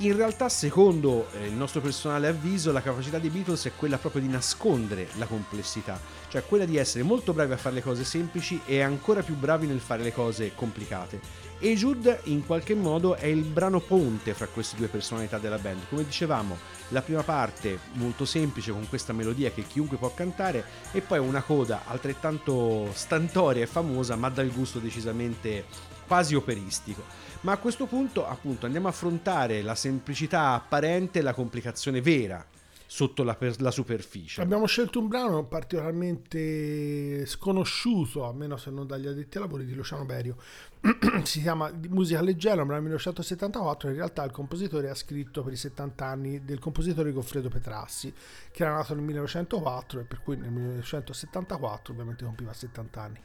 In 0.00 0.14
realtà, 0.14 0.48
secondo 0.48 1.26
eh, 1.32 1.48
il 1.48 1.54
nostro 1.54 1.80
personale 1.80 2.28
avviso, 2.28 2.70
la 2.70 2.80
capacità 2.80 3.18
dei 3.18 3.30
Beatles 3.30 3.64
è 3.64 3.72
quella 3.74 3.98
proprio 3.98 4.22
di 4.22 4.28
nascondere 4.28 5.08
la 5.16 5.26
complessità, 5.26 6.00
cioè 6.28 6.44
quella 6.44 6.64
di 6.64 6.76
essere 6.76 7.02
molto 7.02 7.32
bravi 7.32 7.54
a 7.54 7.56
fare 7.56 7.74
le 7.74 7.82
cose 7.82 8.04
semplici 8.04 8.60
e 8.64 8.80
ancora 8.80 9.22
più 9.22 9.34
bravi 9.34 9.66
nel 9.66 9.80
fare 9.80 10.04
le 10.04 10.12
cose 10.12 10.54
complicate. 10.54 11.47
E 11.60 11.74
Jude 11.74 12.20
in 12.24 12.46
qualche 12.46 12.76
modo 12.76 13.16
è 13.16 13.26
il 13.26 13.42
brano 13.42 13.80
ponte 13.80 14.32
fra 14.32 14.46
queste 14.46 14.76
due 14.76 14.86
personalità 14.86 15.38
della 15.38 15.58
band. 15.58 15.88
Come 15.88 16.04
dicevamo, 16.04 16.56
la 16.90 17.02
prima 17.02 17.24
parte 17.24 17.80
molto 17.94 18.24
semplice 18.24 18.70
con 18.70 18.88
questa 18.88 19.12
melodia 19.12 19.50
che 19.50 19.66
chiunque 19.66 19.96
può 19.96 20.14
cantare 20.14 20.64
e 20.92 21.00
poi 21.00 21.18
una 21.18 21.42
coda 21.42 21.82
altrettanto 21.86 22.92
stantoria 22.92 23.64
e 23.64 23.66
famosa 23.66 24.14
ma 24.14 24.28
dal 24.28 24.52
gusto 24.52 24.78
decisamente 24.78 25.64
quasi 26.06 26.36
operistico. 26.36 27.02
Ma 27.40 27.52
a 27.52 27.58
questo 27.58 27.86
punto, 27.86 28.24
appunto, 28.24 28.66
andiamo 28.66 28.86
a 28.86 28.90
affrontare 28.90 29.60
la 29.60 29.74
semplicità 29.74 30.52
apparente 30.52 31.18
e 31.18 31.22
la 31.22 31.34
complicazione 31.34 32.00
vera 32.00 32.44
sotto 32.90 33.22
la, 33.22 33.34
per- 33.34 33.60
la 33.60 33.70
superficie. 33.70 34.40
Abbiamo 34.40 34.64
scelto 34.64 34.98
un 34.98 35.08
brano 35.08 35.44
particolarmente 35.44 37.26
sconosciuto, 37.26 38.24
almeno 38.24 38.56
se 38.56 38.70
non 38.70 38.86
dagli 38.86 39.06
addetti 39.06 39.36
ai 39.36 39.42
lavori, 39.42 39.66
di 39.66 39.74
Luciano 39.74 40.06
Berio. 40.06 40.36
si 41.22 41.42
chiama 41.42 41.70
Musica 41.90 42.22
leggera, 42.22 42.62
un 42.62 42.68
brano 42.68 42.80
del 42.80 42.92
1974. 42.92 43.90
In 43.90 43.94
realtà 43.94 44.24
il 44.24 44.30
compositore 44.30 44.88
ha 44.88 44.94
scritto 44.94 45.42
per 45.42 45.52
i 45.52 45.56
70 45.56 46.06
anni 46.06 46.44
del 46.46 46.58
compositore 46.60 47.12
Goffredo 47.12 47.50
Petrassi, 47.50 48.10
che 48.50 48.62
era 48.62 48.72
nato 48.72 48.94
nel 48.94 49.04
1904 49.04 50.00
e 50.00 50.04
per 50.04 50.22
cui 50.22 50.38
nel 50.38 50.50
1974 50.50 51.92
ovviamente 51.92 52.24
compiva 52.24 52.54
70 52.54 53.00
anni. 53.02 53.20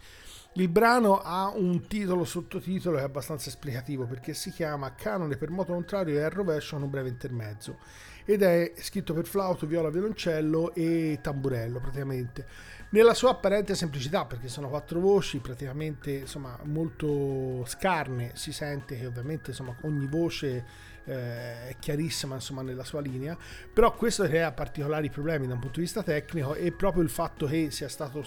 Il 0.56 0.68
brano 0.68 1.22
ha 1.22 1.48
un 1.56 1.88
titolo 1.88 2.26
sottotitolo 2.26 2.98
che 2.98 3.02
è 3.02 3.06
abbastanza 3.06 3.48
esplicativo 3.48 4.06
perché 4.06 4.34
si 4.34 4.52
chiama 4.52 4.94
Canone 4.94 5.38
per 5.38 5.50
moto 5.50 5.74
contrario 5.74 6.20
e 6.20 6.24
al 6.24 6.32
rovescio 6.32 6.76
un 6.76 6.90
breve 6.90 7.10
intermezzo 7.10 7.80
ed 8.26 8.42
è 8.42 8.74
scritto 8.76 9.14
per 9.14 9.26
flauto, 9.26 9.66
viola, 9.66 9.90
violoncello 9.90 10.74
e 10.74 11.20
tamburello 11.22 11.80
praticamente. 11.80 12.46
Nella 12.90 13.16
sua 13.16 13.32
apparente 13.32 13.74
semplicità, 13.74 14.26
perché 14.26 14.48
sono 14.48 14.70
quattro 14.70 15.00
voci 15.00 15.40
praticamente 15.40 16.12
insomma 16.12 16.60
molto 16.64 17.66
scarne, 17.66 18.32
si 18.36 18.52
sente 18.52 18.98
che 18.98 19.08
ovviamente 19.08 19.50
insomma 19.50 19.76
ogni 19.82 20.06
voce 20.06 20.66
eh, 21.06 21.70
è 21.70 21.76
chiarissima 21.80 22.36
insomma 22.36 22.62
nella 22.62 22.84
sua 22.84 23.02
linea, 23.02 23.36
però 23.74 23.96
questo 23.96 24.26
crea 24.26 24.52
particolari 24.52 25.10
problemi 25.10 25.48
da 25.48 25.56
un 25.56 25.60
punto 25.60 25.78
di 25.78 25.86
vista 25.86 26.04
tecnico 26.04 26.54
e 26.54 26.72
proprio 26.72 27.02
il 27.02 27.10
fatto 27.10 27.48
che 27.48 27.72
sia 27.72 27.90
stato 27.90 28.24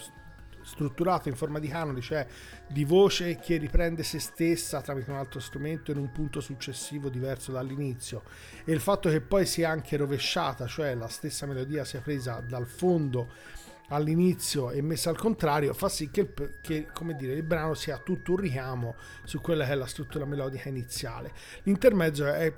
strutturato 0.66 1.28
in 1.28 1.36
forma 1.36 1.60
di 1.60 1.68
canone, 1.68 2.00
cioè 2.00 2.26
di 2.66 2.84
voce 2.84 3.38
che 3.38 3.56
riprende 3.56 4.02
se 4.02 4.18
stessa 4.18 4.82
tramite 4.82 5.10
un 5.10 5.16
altro 5.16 5.38
strumento 5.38 5.92
in 5.92 5.98
un 5.98 6.10
punto 6.10 6.40
successivo 6.40 7.08
diverso 7.08 7.52
dall'inizio 7.52 8.22
e 8.64 8.72
il 8.72 8.80
fatto 8.80 9.08
che 9.08 9.20
poi 9.20 9.46
sia 9.46 9.70
anche 9.70 9.96
rovesciata, 9.96 10.66
cioè 10.66 10.94
la 10.94 11.08
stessa 11.08 11.46
melodia 11.46 11.84
sia 11.84 12.00
presa 12.00 12.42
dal 12.46 12.66
fondo 12.66 13.28
all'inizio 13.90 14.72
e 14.72 14.82
messa 14.82 15.10
al 15.10 15.16
contrario 15.16 15.72
fa 15.72 15.88
sì 15.88 16.10
che, 16.10 16.32
il, 16.32 16.56
che 16.60 16.88
dire, 17.14 17.34
il 17.34 17.44
brano 17.44 17.74
sia 17.74 17.98
tutto 17.98 18.32
un 18.32 18.38
richiamo 18.38 18.96
su 19.22 19.40
quella 19.40 19.64
che 19.64 19.70
è 19.70 19.76
la 19.76 19.86
struttura 19.86 20.24
melodica 20.24 20.68
iniziale. 20.68 21.32
L'intermezzo 21.62 22.26
è 22.26 22.52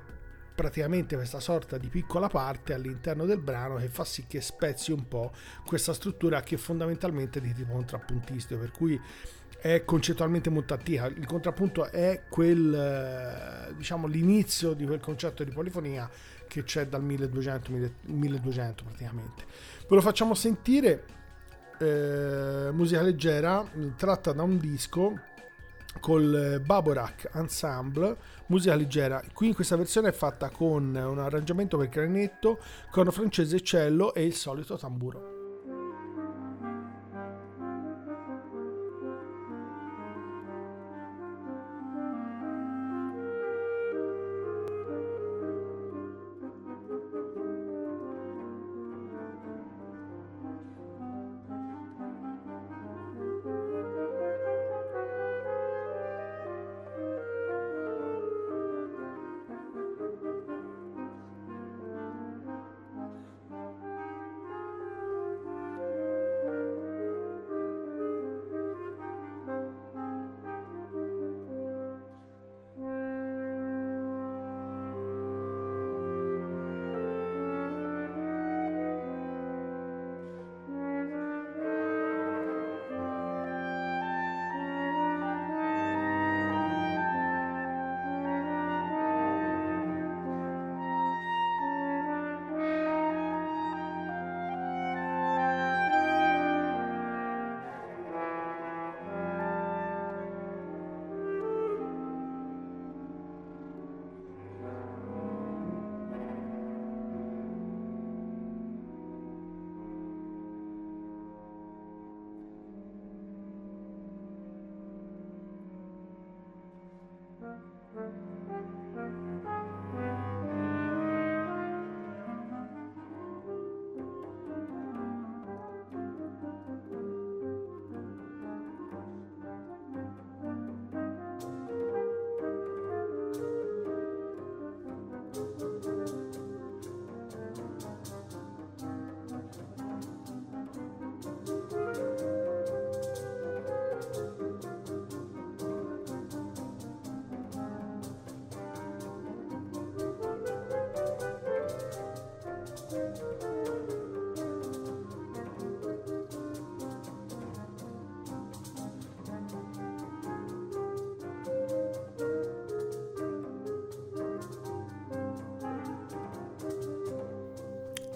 praticamente 0.58 1.14
questa 1.14 1.38
sorta 1.38 1.78
di 1.78 1.86
piccola 1.86 2.26
parte 2.26 2.74
all'interno 2.74 3.26
del 3.26 3.38
brano 3.38 3.76
che 3.76 3.86
fa 3.86 4.04
sì 4.04 4.26
che 4.26 4.40
spezzi 4.40 4.90
un 4.90 5.06
po' 5.06 5.30
questa 5.64 5.92
struttura 5.92 6.40
che 6.40 6.56
fondamentalmente 6.56 7.40
di 7.40 7.54
tipo 7.54 7.74
contrappuntistico, 7.74 8.58
per 8.58 8.72
cui 8.72 9.00
è 9.60 9.84
concettualmente 9.84 10.50
molto 10.50 10.74
attiva. 10.74 11.06
Il 11.06 11.26
contrappunto 11.26 11.88
è 11.92 12.24
quel, 12.28 12.74
eh, 12.74 13.74
diciamo, 13.76 14.08
l'inizio 14.08 14.72
di 14.72 14.84
quel 14.84 14.98
concetto 14.98 15.44
di 15.44 15.52
polifonia 15.52 16.10
che 16.48 16.64
c'è 16.64 16.88
dal 16.88 17.04
1200, 17.04 17.70
1200 18.06 18.82
praticamente. 18.82 19.44
Ve 19.88 19.94
lo 19.94 20.00
facciamo 20.00 20.34
sentire, 20.34 21.04
eh, 21.78 22.70
musica 22.72 23.00
leggera, 23.00 23.64
tratta 23.96 24.32
da 24.32 24.42
un 24.42 24.58
disco 24.58 25.20
col 26.00 26.60
Baborak 26.64 27.30
Ensemble, 27.34 28.16
musica 28.46 28.74
leggera. 28.74 29.22
Qui 29.32 29.48
in 29.48 29.54
questa 29.54 29.76
versione 29.76 30.08
è 30.08 30.12
fatta 30.12 30.50
con 30.50 30.94
un 30.94 31.18
arrangiamento 31.18 31.76
per 31.76 31.88
clarinetto, 31.88 32.58
corno 32.90 33.10
francese, 33.10 33.60
cello 33.60 34.14
e 34.14 34.24
il 34.24 34.34
solito 34.34 34.76
tamburo. 34.76 35.37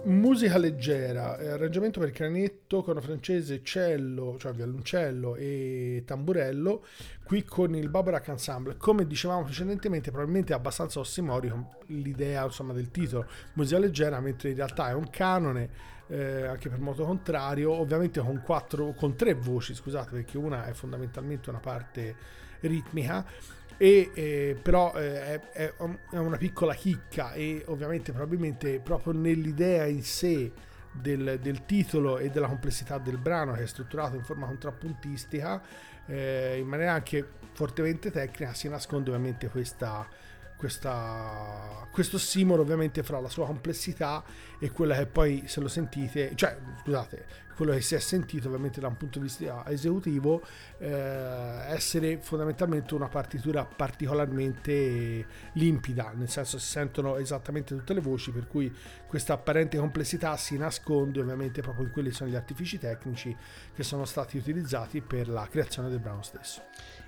Musica 0.05 0.59
leggera, 0.59 1.39
eh, 1.39 1.49
arrangiamento 1.49 2.01
per 2.01 2.11
clarinetto 2.11 2.83
con 2.83 3.01
francese, 3.01 3.63
cello, 3.63 4.37
cioè 4.39 4.53
violoncello 4.53 5.37
e 5.37 6.03
tamburello, 6.05 6.85
qui 7.25 7.45
con 7.45 7.75
il 7.75 7.89
Babarak 7.89 8.29
Ensemble. 8.29 8.77
Come 8.77 9.07
dicevamo 9.07 9.45
precedentemente, 9.45 10.11
probabilmente 10.11 10.53
è 10.53 10.57
abbastanza 10.57 10.99
ossimorico 10.99 11.77
l'idea 11.87 12.45
insomma, 12.45 12.73
del 12.73 12.91
titolo, 12.91 13.27
musica 13.55 13.79
leggera, 13.79 14.21
mentre 14.21 14.51
in 14.51 14.57
realtà 14.57 14.89
è 14.89 14.95
un 14.95 15.09
canone, 15.09 15.69
eh, 16.09 16.47
anche 16.47 16.69
per 16.69 16.81
moto 16.81 17.05
contrario, 17.05 17.73
ovviamente 17.73 18.21
con, 18.21 18.43
quattro, 18.43 18.93
con 18.95 19.15
tre 19.15 19.35
voci, 19.35 19.75
scusate, 19.75 20.11
perché 20.11 20.37
una 20.37 20.67
è 20.67 20.73
fondamentalmente 20.73 21.49
una 21.51 21.61
parte 21.61 22.17
ritmica 22.61 23.25
e 23.83 24.13
eh, 24.15 24.57
però 24.63 24.93
eh, 24.95 25.41
è, 25.51 25.75
è, 25.75 26.17
una 26.17 26.37
piccola 26.37 26.73
chicca 26.73 27.33
e 27.33 27.65
ovviamente 27.67 28.13
probabilmente 28.13 28.79
proprio 28.79 29.13
nell'idea 29.13 29.87
in 29.87 30.05
sé 30.05 30.53
del, 30.93 31.41
del, 31.43 31.65
titolo 31.67 32.19
e 32.19 32.31
della 32.31 32.47
complessità 32.47 32.99
del 32.99 33.19
brano 33.19 33.55
che 33.55 33.65
è 33.65 33.67
strutturato 33.67 34.15
in 34.15 34.23
forma 34.23 34.47
contrappuntistica 34.47 35.61
eh, 36.07 36.59
in 36.61 36.69
maniera 36.69 36.93
anche 36.93 37.27
fortemente 37.55 38.13
tecnica 38.13 38.55
si 38.55 38.69
nasconde 38.69 39.11
ovviamente 39.11 39.49
questa, 39.49 40.07
questa, 40.63 41.89
questo 41.91 42.19
simolo 42.19 42.63
ovviamente 42.63 43.03
fra 43.03 43.19
la 43.19 43.29
sua 43.29 43.47
complessità 43.47 44.23
e 44.61 44.71
quella 44.71 44.97
che 44.97 45.07
poi 45.07 45.43
se 45.47 45.59
lo 45.59 45.67
sentite 45.67 46.31
cioè 46.37 46.57
scusate 46.83 47.51
quello 47.57 47.73
che 47.73 47.81
si 47.81 47.97
è 47.97 47.99
sentito 47.99 48.47
ovviamente 48.47 48.79
da 48.79 48.87
un 48.87 48.97
punto 48.97 49.19
di 49.19 49.25
vista 49.25 49.67
esecutivo 49.67 50.41
eh, 50.79 50.89
essere 51.67 52.19
fondamentalmente 52.19 52.95
una 52.95 53.09
partitura 53.09 53.65
particolarmente 53.65 55.27
limpida 55.55 56.13
nel 56.15 56.29
senso 56.29 56.61
si 56.61 56.69
sentono 56.69 57.17
esattamente 57.17 57.75
tutte 57.75 57.93
le 57.93 58.01
voci 58.01 58.31
per 58.31 58.47
cui 58.47 58.73
questa 59.09 59.33
apparente 59.33 59.79
complessità 59.79 60.37
si 60.37 60.57
nasconde 60.57 61.21
ovviamente 61.21 61.61
proprio 61.61 61.87
in 61.87 61.91
quelli 61.91 62.11
che 62.11 62.15
sono 62.15 62.31
gli 62.31 62.37
artifici 62.37 62.79
tecnici 62.79 63.37
che 63.75 63.83
sono 63.83 64.05
stati 64.05 64.37
utilizzati 64.37 65.01
per 65.01 65.29
la 65.29 65.49
creazione 65.51 65.89
del 65.89 65.99
brano 65.99 66.23
stesso 66.23 66.63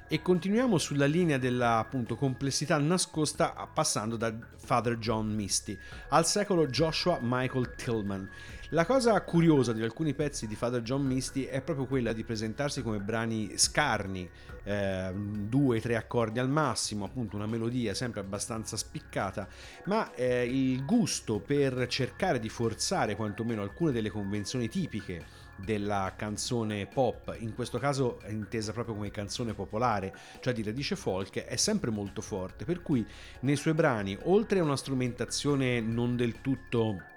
e 0.06 0.20
continuiamo 0.20 0.76
sulla 0.78 1.06
linea 1.06 1.38
della 1.38 1.78
appunto, 1.78 2.16
complessità 2.16 2.76
nascosta 2.78 3.68
passando 3.72 4.16
da 4.16 4.34
Father 4.56 4.98
John 4.98 5.34
Misty 5.34 5.78
al 6.10 6.26
secolo 6.26 6.66
Joshua 6.66 7.18
Michael 7.22 7.74
Tillman. 7.74 8.28
La 8.70 8.86
cosa 8.86 9.20
curiosa 9.22 9.72
di 9.72 9.82
alcuni 9.82 10.14
pezzi 10.14 10.46
di 10.46 10.56
Father 10.56 10.82
John 10.82 11.04
Misty 11.04 11.44
è 11.44 11.60
proprio 11.60 11.86
quella 11.86 12.12
di 12.12 12.24
presentarsi 12.24 12.82
come 12.82 12.98
brani 12.98 13.56
scarni, 13.56 14.28
eh, 14.64 15.12
due, 15.14 15.80
tre 15.80 15.96
accordi 15.96 16.38
al 16.38 16.48
massimo, 16.48 17.04
appunto 17.04 17.36
una 17.36 17.46
melodia 17.46 17.94
sempre 17.94 18.20
abbastanza 18.20 18.76
spiccata, 18.76 19.46
ma 19.84 20.12
eh, 20.14 20.44
il 20.44 20.84
gusto 20.84 21.38
per 21.38 21.86
cercare 21.86 22.40
di 22.40 22.48
forzare 22.48 23.16
quantomeno 23.16 23.62
alcune 23.62 23.92
delle 23.92 24.10
convenzioni 24.10 24.68
tipiche 24.68 25.43
della 25.56 26.12
canzone 26.16 26.86
pop, 26.86 27.34
in 27.38 27.54
questo 27.54 27.78
caso 27.78 28.20
è 28.20 28.30
intesa 28.30 28.72
proprio 28.72 28.94
come 28.94 29.10
canzone 29.10 29.54
popolare, 29.54 30.14
cioè 30.40 30.52
di 30.52 30.62
radice 30.62 30.96
folk, 30.96 31.44
è 31.44 31.56
sempre 31.56 31.90
molto 31.90 32.20
forte, 32.20 32.64
per 32.64 32.82
cui 32.82 33.06
nei 33.40 33.56
suoi 33.56 33.74
brani, 33.74 34.16
oltre 34.22 34.58
a 34.58 34.62
una 34.62 34.76
strumentazione 34.76 35.80
non 35.80 36.16
del 36.16 36.40
tutto 36.40 37.12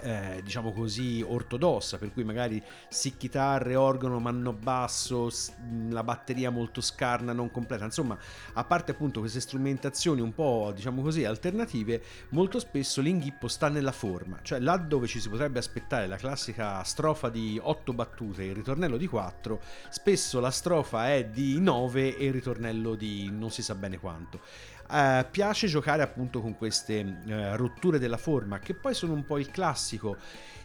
eh, 0.00 0.40
diciamo 0.42 0.72
così 0.72 1.24
ortodossa 1.26 1.98
per 1.98 2.12
cui 2.12 2.24
magari 2.24 2.62
sì 2.88 3.16
chitarre, 3.16 3.74
organo, 3.74 4.18
manno 4.18 4.52
basso 4.52 5.30
la 5.90 6.02
batteria 6.02 6.50
molto 6.50 6.80
scarna 6.80 7.32
non 7.32 7.50
completa. 7.50 7.84
Insomma 7.84 8.16
a 8.54 8.64
parte 8.64 8.92
appunto 8.92 9.20
queste 9.20 9.40
strumentazioni 9.40 10.20
un 10.20 10.32
po' 10.34 10.72
diciamo 10.74 11.02
così 11.02 11.24
alternative 11.24 12.02
molto 12.30 12.58
spesso 12.58 13.00
l'inghippo 13.00 13.48
sta 13.48 13.68
nella 13.68 13.92
forma. 13.92 14.38
Cioè 14.42 14.60
là 14.60 14.76
dove 14.76 15.06
ci 15.06 15.20
si 15.20 15.28
potrebbe 15.28 15.58
aspettare 15.58 16.06
la 16.06 16.16
classica 16.16 16.82
strofa 16.82 17.28
di 17.28 17.58
8 17.62 17.92
battute 17.92 18.42
e 18.42 18.46
il 18.46 18.54
ritornello 18.54 18.96
di 18.96 19.06
4 19.06 19.60
spesso 19.88 20.40
la 20.40 20.50
strofa 20.50 21.10
è 21.12 21.26
di 21.26 21.60
9 21.60 22.16
e 22.16 22.24
il 22.26 22.32
ritornello 22.32 22.94
di 22.94 23.30
non 23.30 23.50
si 23.50 23.62
sa 23.62 23.74
bene 23.74 23.98
quanto 23.98 24.40
eh, 24.92 25.26
piace 25.30 25.66
giocare 25.66 26.02
appunto 26.02 26.40
con 26.40 26.56
queste 26.56 26.98
eh, 27.26 27.56
rotture 27.56 27.98
della 27.98 28.16
forma, 28.16 28.58
che 28.58 28.74
poi 28.74 28.94
sono 28.94 29.14
un 29.14 29.24
po' 29.24 29.38
il 29.38 29.50
classico 29.50 30.16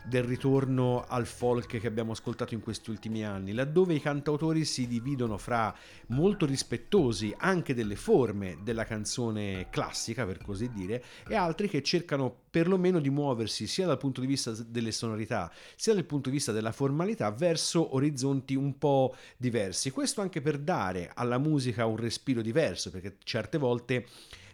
del 0.08 0.24
ritorno 0.24 1.04
al 1.08 1.26
folk 1.26 1.80
che 1.80 1.88
abbiamo 1.88 2.14
ascoltato 2.14 2.54
in 2.54 2.62
questi 2.62 2.90
ultimi 2.90 3.26
anni, 3.26 3.52
laddove 3.52 3.94
i 3.94 4.00
cantautori 4.00 4.64
si 4.64 4.88
dividono 4.88 5.38
fra 5.38 5.76
molto 6.08 6.46
rispettosi 6.46 7.34
anche 7.38 7.74
delle 7.74 7.96
forme 7.96 8.58
della 8.64 8.86
canzone 8.86 9.68
classica, 9.70 10.26
per 10.26 10.38
così 10.38 10.70
dire, 10.70 11.04
e 11.28 11.36
altri 11.36 11.68
che 11.68 11.84
cercano 11.84 12.34
perlomeno 12.50 13.00
di 13.00 13.10
muoversi 13.10 13.68
sia 13.68 13.86
dal 13.86 13.98
punto 13.98 14.22
di 14.22 14.28
vista 14.28 14.52
delle 14.66 14.92
sonorità, 14.92 15.52
sia 15.76 15.94
dal 15.94 16.06
punto 16.06 16.30
di 16.30 16.36
vista 16.36 16.52
della 16.52 16.72
formalità 16.72 17.30
verso 17.32 17.96
orizzonti 17.96 18.56
un 18.56 18.78
po' 18.78 19.16
diversi. 19.36 19.92
Questo 19.92 20.22
anche 20.22 20.42
per 20.42 20.58
dare 20.58 21.12
alla 21.14 21.38
musica 21.38 21.86
un 21.86 21.98
respiro 21.98 22.42
diverso, 22.42 22.90
perché 22.92 23.18
certe 23.24 23.58
volte 23.58 24.08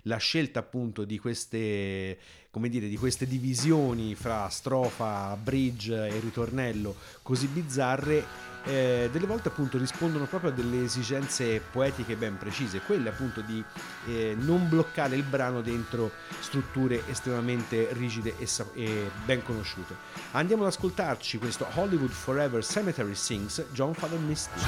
la 0.04 0.18
scelta 0.18 0.60
appunto 0.60 1.04
di 1.04 1.20
queste, 1.20 2.18
come 2.51 2.70
dire, 2.70 2.88
di 2.88 2.97
queste 2.97 3.26
divisioni 3.28 4.16
fra 4.16 4.49
strofa, 4.49 5.36
bridge 5.36 5.93
e 5.93 6.20
ritornello 6.20 6.95
così 7.22 7.47
bizzarre 7.47 8.51
eh, 8.66 9.10
delle 9.12 9.26
volte 9.26 9.49
appunto 9.49 9.78
rispondono 9.78 10.26
proprio 10.26 10.51
a 10.51 10.54
delle 10.54 10.84
esigenze 10.84 11.62
poetiche 11.72 12.16
ben 12.16 12.38
precise, 12.38 12.80
quelle 12.80 13.10
appunto 13.10 13.41
di 13.41 13.64
eh, 14.08 14.36
non 14.38 14.70
bloccare 14.70 15.16
il 15.16 15.24
brano 15.24 15.62
dentro 15.62 16.12
strutture 16.39 17.04
estremamente 17.10 17.89
rigide 17.91 18.36
e, 18.38 18.45
sa- 18.45 18.70
e 18.74 19.10
ben 19.26 19.43
conosciute. 19.43 19.95
Andiamo 20.32 20.64
ad 20.64 20.70
ascoltarci 20.70 21.38
questo 21.38 21.68
Hollywood 21.74 22.12
Forever 22.12 22.64
Cemetery 22.64 23.16
Sings 23.16 23.66
John 23.72 23.93
Father 23.93 24.20
Misty. 24.20 24.60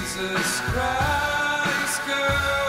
Jesus 0.00 0.60
Christ, 0.70 2.04
girl, 2.06 2.63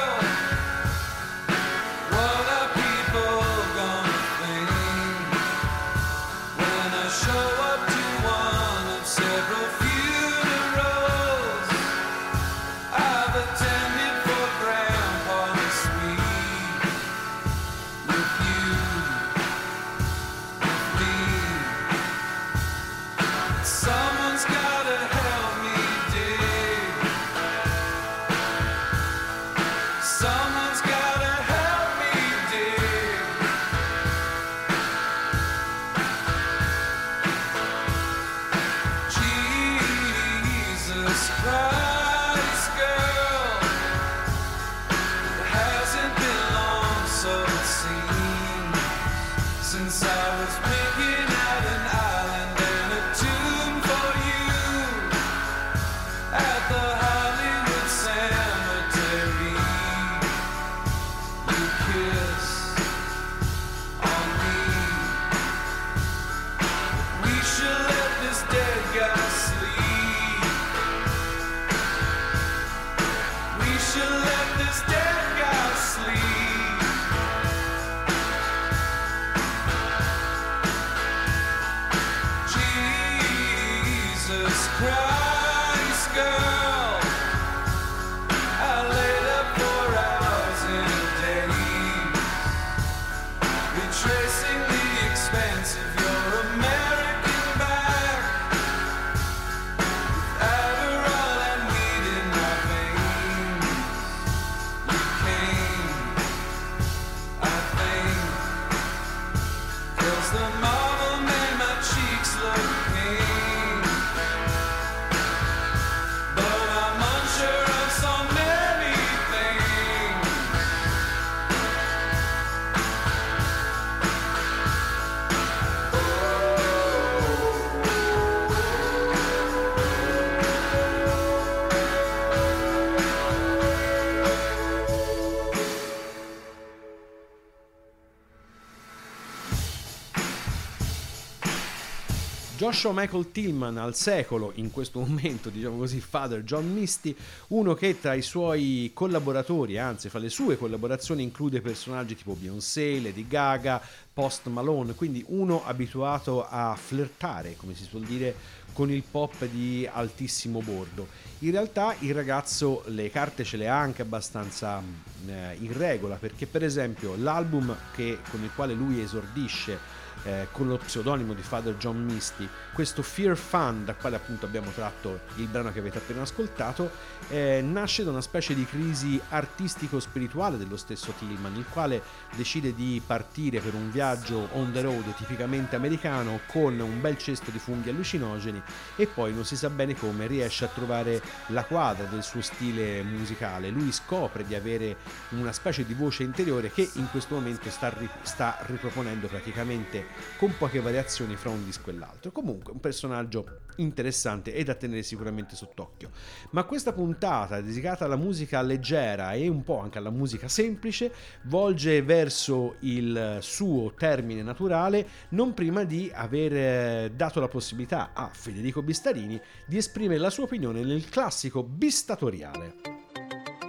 Joshua 142.66 142.94
Michael 142.94 143.32
Tillman 143.32 143.78
al 143.78 143.94
secolo, 143.94 144.52
in 144.56 144.72
questo 144.72 145.00
momento, 145.00 145.50
diciamo 145.50 145.78
così, 145.78 146.00
Father 146.00 146.42
John 146.42 146.74
Misty, 146.74 147.16
uno 147.50 147.76
che 147.76 148.00
tra 148.00 148.16
i 148.16 148.24
suoi 148.24 148.90
collaboratori, 148.92 149.78
anzi 149.78 150.10
fra 150.10 150.18
le 150.18 150.30
sue 150.30 150.58
collaborazioni, 150.58 151.22
include 151.22 151.62
personaggi 151.62 152.16
tipo 152.16 152.34
Beyoncé, 152.34 153.00
Lady 153.00 153.28
Gaga, 153.28 153.80
Post 154.12 154.48
Malone, 154.48 154.96
quindi 154.96 155.24
uno 155.28 155.64
abituato 155.64 156.44
a 156.44 156.76
flirtare, 156.76 157.56
come 157.56 157.76
si 157.76 157.84
suol 157.84 158.02
dire, 158.02 158.34
con 158.74 158.90
il 158.90 159.04
pop 159.04 159.46
di 159.46 159.88
altissimo 159.90 160.60
bordo. 160.62 161.08
In 161.40 161.52
realtà 161.52 161.94
il 162.00 162.16
ragazzo 162.16 162.82
le 162.88 163.12
carte 163.12 163.44
ce 163.44 163.58
le 163.58 163.68
ha 163.70 163.80
anche 163.80 164.02
abbastanza 164.02 164.82
eh, 165.28 165.56
in 165.60 165.78
regola, 165.78 166.16
perché 166.16 166.48
per 166.48 166.64
esempio 166.64 167.14
l'album 167.16 167.76
che- 167.94 168.18
con 168.32 168.42
il 168.42 168.50
quale 168.56 168.74
lui 168.74 169.02
esordisce 169.02 170.04
eh, 170.26 170.48
con 170.52 170.68
lo 170.68 170.78
pseudonimo 170.78 171.34
di 171.34 171.42
Father 171.42 171.76
John 171.78 172.04
Misty, 172.04 172.48
questo 172.74 173.02
Fear 173.02 173.38
Fun, 173.38 173.86
da 173.86 173.94
quale 173.94 174.16
appunto 174.16 174.46
abbiamo 174.46 174.72
tratto 174.72 175.22
il 175.36 175.48
brano 175.48 175.72
che 175.72 175.80
avete 175.80 176.00
appena 176.00 176.24
ascoltato, 176.24 176.92
eh, 177.30 177.62
nasce 177.64 178.04
da 178.04 178.10
una 178.10 178.22
specie 178.22 178.54
di 178.54 178.66
crisi 178.66 179.20
artistico-spirituale 179.30 180.58
dello 180.58 180.78
stesso 180.78 181.14
Tillman, 181.18 181.56
il 181.56 181.66
quale 181.70 182.02
decide 182.36 182.74
di 182.74 183.02
partire 183.06 183.60
per 183.60 183.74
un 183.74 183.92
viaggio 183.92 184.50
on 184.54 184.72
the 184.72 184.82
road 184.82 185.14
tipicamente 185.16 185.76
americano 185.76 186.40
con 186.48 186.80
un 186.80 187.02
bel 187.02 187.18
cesto 187.18 187.52
di 187.52 187.60
funghi 187.60 187.90
allucinogeni 187.90 188.62
e 188.96 189.08
poi 189.08 189.34
non 189.34 189.46
si 189.46 189.56
sa 189.56 189.70
bene 189.70 189.96
come 189.96 190.28
riesce 190.28 190.66
a 190.66 190.70
trovare 190.70 191.22
la 191.48 191.64
quadra 191.64 192.06
del 192.06 192.24
suo 192.24 192.42
stile 192.42 193.04
musicale. 193.04 193.70
Lui 193.70 193.92
scopre 193.92 194.46
di 194.46 194.56
avere 194.56 194.98
una 195.30 195.52
specie 195.52 195.86
di 195.86 195.94
voce 195.94 196.24
interiore 196.24 196.72
che 196.72 196.90
in 196.94 197.10
questo 197.12 197.36
momento 197.36 197.70
sta, 197.70 197.90
ri- 197.90 198.10
sta 198.24 198.58
riproponendo 198.66 199.28
praticamente 199.28 200.15
con 200.38 200.54
poche 200.58 200.80
variazioni 200.80 201.36
fra 201.36 201.50
un 201.50 201.64
disco 201.64 201.90
e 201.90 201.94
l'altro. 201.94 202.32
Comunque 202.32 202.74
un 202.74 202.80
personaggio 202.80 203.62
interessante 203.78 204.54
e 204.54 204.64
da 204.64 204.76
tenere 204.76 205.04
sicuramente 205.04 205.56
sott'occhio. 205.56 206.12
Ma 206.52 206.64
questa 206.64 206.94
puntata 206.94 207.62
dedicata 207.62 208.06
alla 208.06 208.16
musica 208.16 208.62
leggera 208.62 209.34
e 209.34 209.48
un 209.48 209.64
po' 209.64 209.80
anche 209.80 209.98
alla 209.98 210.10
musica 210.10 210.48
semplice 210.48 211.12
volge 211.44 212.02
verso 212.02 212.76
il 212.80 213.38
suo 213.42 213.94
termine 213.94 214.42
naturale 214.42 215.08
non 215.30 215.54
prima 215.54 215.84
di 215.84 216.12
aver 216.14 216.54
eh, 216.56 217.12
dato 217.16 217.40
la 217.40 217.48
possibilità 217.48 218.12
a 218.14 218.30
Federico 218.32 218.82
Bistarini 218.82 219.40
di 219.66 219.78
esprimere 219.78 220.20
la 220.20 220.30
sua 220.30 220.44
opinione 220.44 220.84
nel 220.84 221.10
classico 221.10 221.64
bistatoriale. 221.64 222.76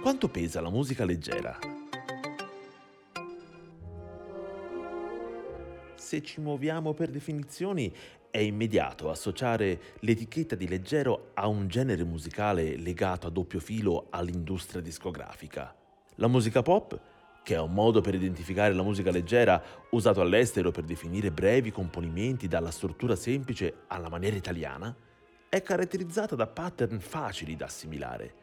Quanto 0.01 0.29
pesa 0.29 0.61
la 0.61 0.69
musica 0.69 1.03
leggera? 1.03 1.76
Se 6.07 6.23
ci 6.23 6.39
muoviamo 6.39 6.93
per 6.93 7.09
definizioni, 7.09 7.93
è 8.31 8.37
immediato 8.37 9.09
associare 9.09 9.77
l'etichetta 9.99 10.55
di 10.55 10.65
leggero 10.65 11.31
a 11.33 11.47
un 11.47 11.67
genere 11.67 12.05
musicale 12.05 12.77
legato 12.77 13.27
a 13.27 13.29
doppio 13.29 13.59
filo 13.59 14.07
all'industria 14.11 14.79
discografica. 14.79 15.75
La 16.15 16.29
musica 16.29 16.61
pop, 16.61 16.97
che 17.43 17.55
è 17.55 17.59
un 17.59 17.73
modo 17.73 17.99
per 17.99 18.15
identificare 18.15 18.73
la 18.73 18.83
musica 18.83 19.11
leggera 19.11 19.61
usato 19.89 20.21
all'estero 20.21 20.71
per 20.71 20.85
definire 20.85 21.29
brevi 21.29 21.71
componimenti 21.73 22.47
dalla 22.47 22.71
struttura 22.71 23.17
semplice 23.17 23.79
alla 23.87 24.07
maniera 24.07 24.37
italiana, 24.37 24.95
è 25.49 25.61
caratterizzata 25.61 26.35
da 26.35 26.47
pattern 26.47 27.01
facili 27.01 27.57
da 27.57 27.65
assimilare, 27.65 28.33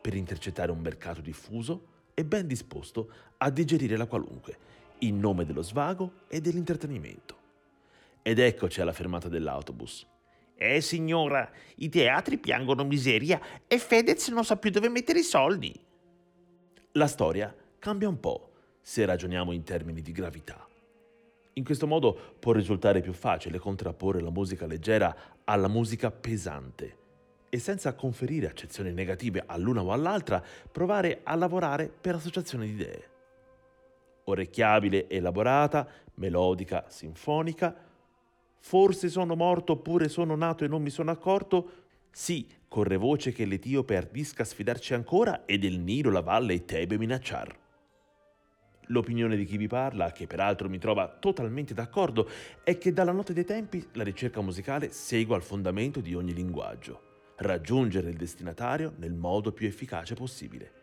per 0.00 0.14
intercettare 0.14 0.70
un 0.70 0.80
mercato 0.80 1.20
diffuso 1.20 1.82
e 2.14 2.24
ben 2.24 2.46
disposto 2.46 3.10
a 3.36 3.50
digerire 3.50 3.98
la 3.98 4.06
qualunque, 4.06 4.56
in 5.00 5.20
nome 5.20 5.44
dello 5.44 5.62
svago 5.62 6.24
e 6.28 6.40
dell'intrattenimento. 6.40 7.36
Ed 8.22 8.38
eccoci 8.38 8.80
alla 8.80 8.92
fermata 8.92 9.28
dell'autobus. 9.28 10.06
Eh 10.54 10.80
signora, 10.80 11.50
i 11.76 11.88
teatri 11.88 12.38
piangono 12.38 12.84
miseria 12.84 13.40
e 13.66 13.78
Fedez 13.78 14.28
non 14.28 14.44
sa 14.44 14.56
più 14.56 14.70
dove 14.70 14.88
mettere 14.88 15.20
i 15.20 15.24
soldi. 15.24 15.74
La 16.92 17.06
storia 17.06 17.54
cambia 17.78 18.08
un 18.08 18.20
po' 18.20 18.50
se 18.80 19.04
ragioniamo 19.04 19.52
in 19.52 19.62
termini 19.62 20.02
di 20.02 20.12
gravità. 20.12 20.66
In 21.54 21.64
questo 21.64 21.86
modo 21.86 22.36
può 22.38 22.52
risultare 22.52 23.00
più 23.00 23.12
facile 23.12 23.58
contrapporre 23.58 24.20
la 24.20 24.30
musica 24.30 24.66
leggera 24.66 25.14
alla 25.44 25.68
musica 25.68 26.10
pesante 26.10 26.96
e 27.48 27.58
senza 27.58 27.94
conferire 27.94 28.46
accezioni 28.46 28.92
negative 28.92 29.42
all'una 29.44 29.82
o 29.82 29.92
all'altra, 29.92 30.42
provare 30.70 31.20
a 31.24 31.34
lavorare 31.34 31.88
per 31.88 32.14
associazione 32.14 32.66
di 32.66 32.72
idee. 32.72 33.09
Orecchiabile, 34.30 35.08
elaborata, 35.08 35.86
melodica, 36.14 36.84
sinfonica, 36.88 37.74
forse 38.58 39.08
sono 39.08 39.34
morto 39.34 39.72
oppure 39.72 40.08
sono 40.08 40.36
nato 40.36 40.64
e 40.64 40.68
non 40.68 40.82
mi 40.82 40.90
sono 40.90 41.10
accorto, 41.10 41.70
sì, 42.10 42.46
corre 42.68 42.96
voce 42.96 43.32
che 43.32 43.44
l'Etiope 43.44 43.96
ardisca 43.96 44.44
sfidarci 44.44 44.94
ancora 44.94 45.44
e 45.44 45.58
del 45.58 45.78
Nilo 45.78 46.10
la 46.10 46.20
valle 46.20 46.54
e 46.54 46.64
Tebe 46.64 46.98
minacciar. 46.98 47.58
L'opinione 48.86 49.36
di 49.36 49.44
chi 49.44 49.56
vi 49.56 49.68
parla, 49.68 50.10
che 50.10 50.26
peraltro 50.26 50.68
mi 50.68 50.78
trova 50.78 51.08
totalmente 51.08 51.74
d'accordo, 51.74 52.28
è 52.64 52.76
che 52.76 52.92
dalla 52.92 53.12
notte 53.12 53.32
dei 53.32 53.44
tempi 53.44 53.86
la 53.92 54.02
ricerca 54.02 54.40
musicale 54.40 54.90
segua 54.90 55.36
al 55.36 55.42
fondamento 55.42 56.00
di 56.00 56.14
ogni 56.14 56.34
linguaggio, 56.34 57.34
raggiungere 57.36 58.10
il 58.10 58.16
destinatario 58.16 58.92
nel 58.96 59.14
modo 59.14 59.52
più 59.52 59.68
efficace 59.68 60.14
possibile. 60.14 60.79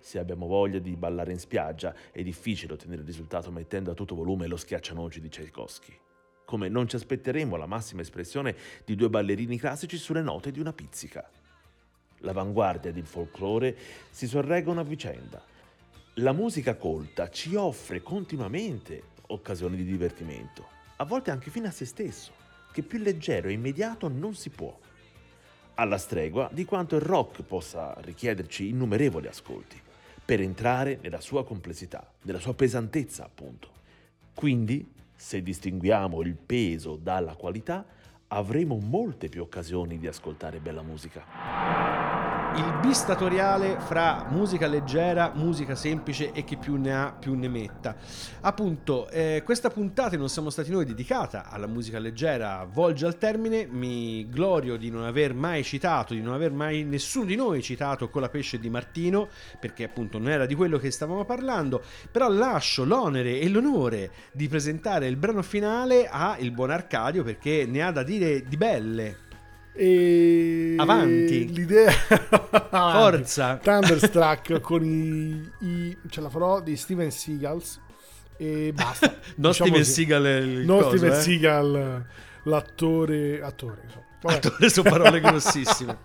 Se 0.00 0.18
abbiamo 0.18 0.46
voglia 0.46 0.78
di 0.78 0.96
ballare 0.96 1.32
in 1.32 1.38
spiaggia, 1.38 1.94
è 2.12 2.22
difficile 2.22 2.74
ottenere 2.74 3.00
il 3.02 3.06
risultato 3.06 3.50
mettendo 3.50 3.90
a 3.90 3.94
tutto 3.94 4.14
volume 4.14 4.46
lo 4.46 4.56
schiaccianoci 4.56 5.20
di 5.20 5.28
Tchaikovsky. 5.28 5.98
Come 6.44 6.68
non 6.68 6.88
ci 6.88 6.96
aspetteremo 6.96 7.56
la 7.56 7.66
massima 7.66 8.00
espressione 8.00 8.56
di 8.84 8.94
due 8.94 9.10
ballerini 9.10 9.58
classici 9.58 9.98
sulle 9.98 10.22
note 10.22 10.50
di 10.50 10.60
una 10.60 10.72
pizzica. 10.72 11.28
L'avanguardia 12.20 12.90
ed 12.90 12.96
il 12.96 13.06
folklore 13.06 13.76
si 14.10 14.26
sorreggono 14.26 14.80
a 14.80 14.84
vicenda. 14.84 15.44
La 16.14 16.32
musica 16.32 16.74
colta 16.76 17.28
ci 17.30 17.54
offre 17.54 18.02
continuamente 18.02 19.16
occasioni 19.26 19.76
di 19.76 19.84
divertimento, 19.84 20.66
a 20.96 21.04
volte 21.04 21.30
anche 21.30 21.50
fine 21.50 21.68
a 21.68 21.70
se 21.70 21.84
stesso, 21.84 22.32
che 22.72 22.82
più 22.82 22.98
leggero 22.98 23.48
e 23.48 23.52
immediato 23.52 24.08
non 24.08 24.34
si 24.34 24.50
può. 24.50 24.76
Alla 25.74 25.98
stregua 25.98 26.48
di 26.52 26.64
quanto 26.64 26.96
il 26.96 27.02
rock 27.02 27.42
possa 27.42 27.94
richiederci 28.00 28.68
innumerevoli 28.68 29.28
ascolti, 29.28 29.80
per 30.28 30.42
entrare 30.42 30.98
nella 31.00 31.22
sua 31.22 31.42
complessità, 31.42 32.06
nella 32.24 32.38
sua 32.38 32.52
pesantezza 32.52 33.24
appunto. 33.24 33.70
Quindi, 34.34 34.86
se 35.14 35.42
distinguiamo 35.42 36.20
il 36.20 36.34
peso 36.34 36.96
dalla 36.96 37.34
qualità, 37.34 37.82
avremo 38.26 38.76
molte 38.76 39.30
più 39.30 39.40
occasioni 39.40 39.98
di 39.98 40.06
ascoltare 40.06 40.58
bella 40.58 40.82
musica. 40.82 41.87
Il 42.56 42.78
bistatoriale 42.80 43.78
fra 43.78 44.26
musica 44.30 44.66
leggera, 44.66 45.32
musica 45.34 45.74
semplice 45.74 46.32
e 46.32 46.44
chi 46.44 46.56
più 46.56 46.76
ne 46.76 46.94
ha 46.94 47.12
più 47.16 47.34
ne 47.34 47.46
metta. 47.48 47.94
Appunto, 48.40 49.08
eh, 49.10 49.42
questa 49.44 49.70
puntata 49.70 50.16
Non 50.16 50.28
siamo 50.28 50.50
stati 50.50 50.70
noi 50.70 50.84
dedicata 50.84 51.48
alla 51.50 51.66
musica 51.66 51.98
leggera 51.98 52.66
volge 52.68 53.06
al 53.06 53.18
termine. 53.18 53.66
Mi 53.66 54.28
glorio 54.28 54.76
di 54.76 54.90
non 54.90 55.04
aver 55.04 55.34
mai 55.34 55.62
citato, 55.62 56.14
di 56.14 56.20
non 56.20 56.34
aver 56.34 56.50
mai 56.50 56.82
nessuno 56.84 57.26
di 57.26 57.36
noi 57.36 57.62
citato 57.62 58.08
con 58.08 58.22
la 58.22 58.28
pesce 58.28 58.58
di 58.58 58.70
Martino, 58.70 59.28
perché 59.60 59.84
appunto 59.84 60.18
non 60.18 60.30
era 60.30 60.46
di 60.46 60.54
quello 60.54 60.78
che 60.78 60.90
stavamo 60.90 61.24
parlando. 61.24 61.82
Però 62.10 62.28
lascio 62.28 62.84
l'onere 62.84 63.38
e 63.38 63.48
l'onore 63.48 64.10
di 64.32 64.48
presentare 64.48 65.06
il 65.06 65.16
brano 65.16 65.42
finale 65.42 66.08
a 66.08 66.36
il 66.38 66.50
buon 66.50 66.70
Arcadio 66.70 67.22
perché 67.22 67.66
ne 67.68 67.82
ha 67.82 67.92
da 67.92 68.02
dire 68.02 68.42
di 68.42 68.56
belle. 68.56 69.27
E 69.80 70.74
Avanti. 70.76 71.52
L'idea 71.52 71.92
Forza. 72.68 73.60
Thunderstruck 73.62 74.58
con 74.60 74.82
i, 74.84 75.48
i 75.60 75.96
ce 76.10 76.20
la 76.20 76.28
farò 76.28 76.60
di 76.60 76.74
Steven 76.74 77.12
Seagals 77.12 77.80
e 78.36 78.72
basta. 78.74 79.06
Non 79.38 79.52
Diciamo 79.52 79.52
Steven 79.52 79.72
così. 79.74 79.92
Seagal 79.92 80.26
il 80.26 80.66
Non 80.66 80.82
coso, 80.82 80.96
Steven 80.96 81.16
eh. 81.16 81.20
Seagal, 81.20 82.06
l'attore, 82.42 83.40
attore, 83.40 83.82
insomma. 83.84 84.04
Vabbè. 84.20 84.36
Attore 84.36 84.68
sono 84.68 84.90
parole 84.90 85.20
grossissime. 85.20 85.98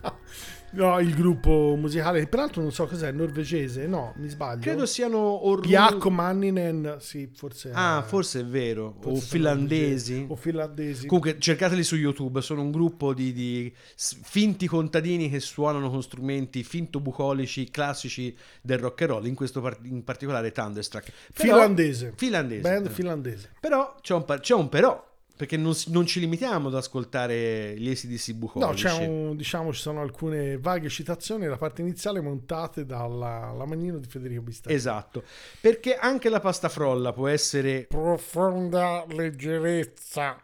No, 0.76 1.00
il 1.00 1.14
gruppo 1.14 1.76
musicale, 1.78 2.26
peraltro 2.26 2.62
non 2.62 2.72
so 2.72 2.88
cos'è, 2.88 3.12
norvegese, 3.12 3.86
no, 3.86 4.14
mi 4.18 4.28
sbaglio. 4.28 4.62
Credo 4.62 4.88
siano 4.88 5.18
or- 5.20 5.60
Piacco 5.62 6.10
Manninen, 6.10 6.98
sì, 7.00 7.30
forse. 7.32 7.70
Ah, 7.74 8.02
è- 8.04 8.08
forse 8.08 8.40
è 8.40 8.46
vero. 8.46 8.96
forse 9.00 9.18
o 9.18 9.22
finlandesi. 9.22 10.26
O 10.30 10.36
finlandesi. 10.36 11.06
Comunque 11.06 11.38
cercateli 11.40 11.84
su 11.84 11.96
YouTube, 11.96 12.42
sono 12.42 12.62
un 12.62 12.72
gruppo 12.72 13.14
di, 13.14 13.32
di 13.34 13.72
finti 13.96 14.66
contadini 14.68 15.30
che 15.30 15.40
suonano 15.40 15.92
con 15.92 16.02
strumenti 16.02 16.64
finto 16.64 17.00
bucolici 17.00 17.70
classici 17.70 18.36
del 18.62 18.80
rock 18.80 19.02
and 19.02 19.10
roll, 19.12 19.26
in 19.28 19.36
questo 19.36 19.62
par- 19.62 19.78
in 19.84 20.04
particolare 20.04 20.52
Thunderstruck. 20.52 21.12
Però- 21.34 21.54
finlandese. 21.54 22.14
Finlandese. 22.16 22.62
Band 22.62 22.82
però. 22.84 22.94
finlandese. 22.96 23.50
Però 23.60 23.96
c'è 24.02 24.16
un, 24.16 24.26
par- 24.26 24.40
c'è 24.40 24.56
un 24.56 24.70
però, 24.70 25.12
perché 25.44 25.58
non, 25.58 25.74
non 25.88 26.06
ci 26.06 26.22
limitiamo 26.22 26.70
ad 26.70 26.76
ascoltare 26.76 27.76
gli 27.78 27.90
ACDC 27.90 28.30
No, 28.30 28.36
bucolici. 28.36 28.86
c'è 28.86 29.06
un, 29.06 29.36
diciamo, 29.36 29.74
ci 29.74 29.82
sono 29.82 30.00
alcune 30.00 30.58
vaghe 30.58 30.88
citazioni, 30.88 31.48
la 31.48 31.58
parte 31.58 31.82
iniziale 31.82 32.22
montate 32.22 32.86
dalla 32.86 33.52
la 33.52 33.66
manino 33.66 33.98
di 33.98 34.08
Federico 34.08 34.42
Bistari. 34.42 34.74
Esatto, 34.74 35.24
perché 35.60 35.98
anche 35.98 36.30
la 36.30 36.40
pasta 36.40 36.70
frolla 36.70 37.12
può 37.12 37.28
essere 37.28 37.88
Profonda 37.90 39.04
leggerezza. 39.10 40.42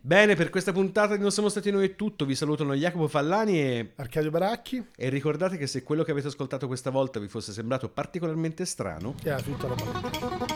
Bene, 0.00 0.36
per 0.36 0.50
questa 0.50 0.72
puntata 0.72 1.16
di 1.16 1.22
Non 1.22 1.32
siamo 1.32 1.48
stati 1.48 1.70
noi 1.72 1.86
è 1.86 1.96
tutto. 1.96 2.24
Vi 2.24 2.36
salutano 2.36 2.74
Jacopo 2.74 3.08
Fallani 3.08 3.60
e, 3.60 3.92
Arcadio 3.96 4.30
Baracchi 4.30 4.84
e 4.96 5.08
ricordate 5.08 5.56
che 5.56 5.66
se 5.66 5.82
quello 5.82 6.04
che 6.04 6.12
avete 6.12 6.28
ascoltato 6.28 6.68
questa 6.68 6.90
volta 6.90 7.18
vi 7.18 7.28
fosse 7.28 7.52
sembrato 7.52 7.88
particolarmente 7.88 8.64
strano, 8.64 9.14
e 9.24 9.30
ha 9.30 9.40
tutta 9.40 9.66
la 9.66 9.74
parte. 9.74 10.51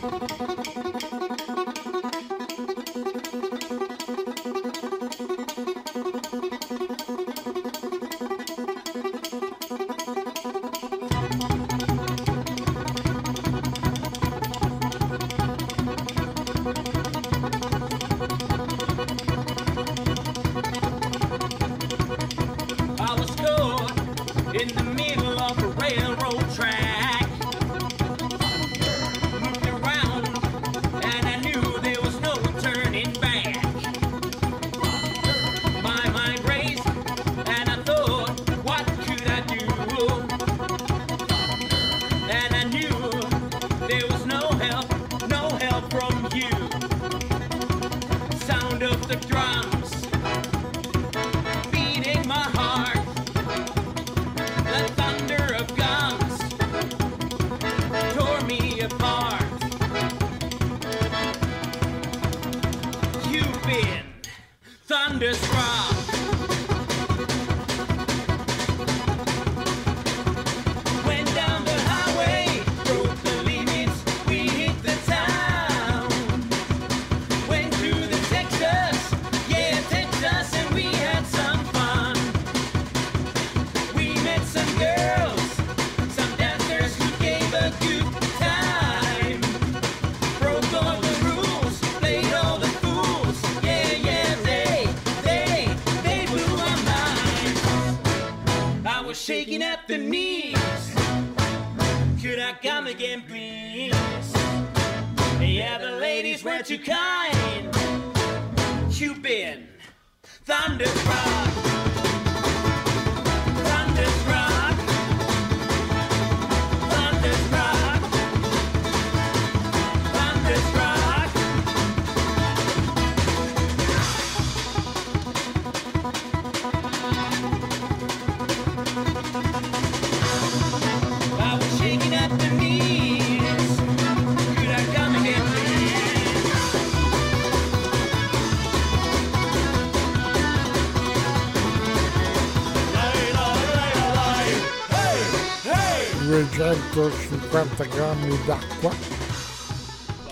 250 146.96 147.84
grammi 147.84 148.38
d'acqua, 148.46 148.90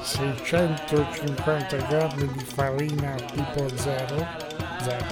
650 0.01 1.77
grammi 1.89 2.27
di 2.33 2.43
farina 2.43 3.15
tipo 3.35 3.69
0, 3.69 4.27
0, 4.81 5.05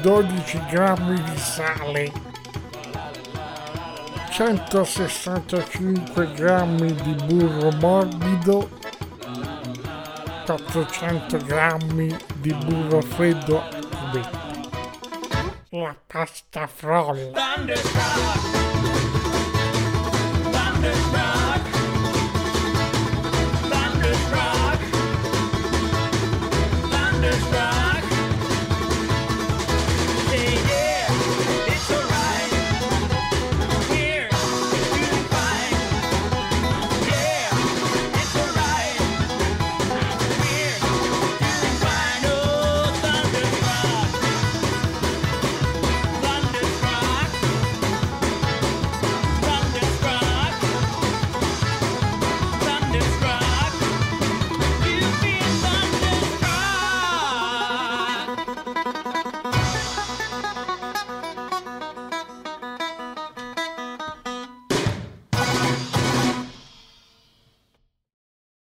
12 0.00 0.64
grammi 0.70 1.20
di 1.20 1.36
sale, 1.36 2.12
165 4.30 6.32
grammi 6.32 6.94
di 6.94 7.14
burro 7.26 7.72
morbido, 7.80 8.70
400 10.46 11.38
grammi 11.38 12.16
di 12.36 12.54
burro 12.54 13.00
freddo 13.00 13.60
a 13.60 13.68
cubetti. 13.96 14.38
La 15.70 15.96
pasta 16.06 16.68
frolla. 16.68 17.32
underground. 20.84 21.61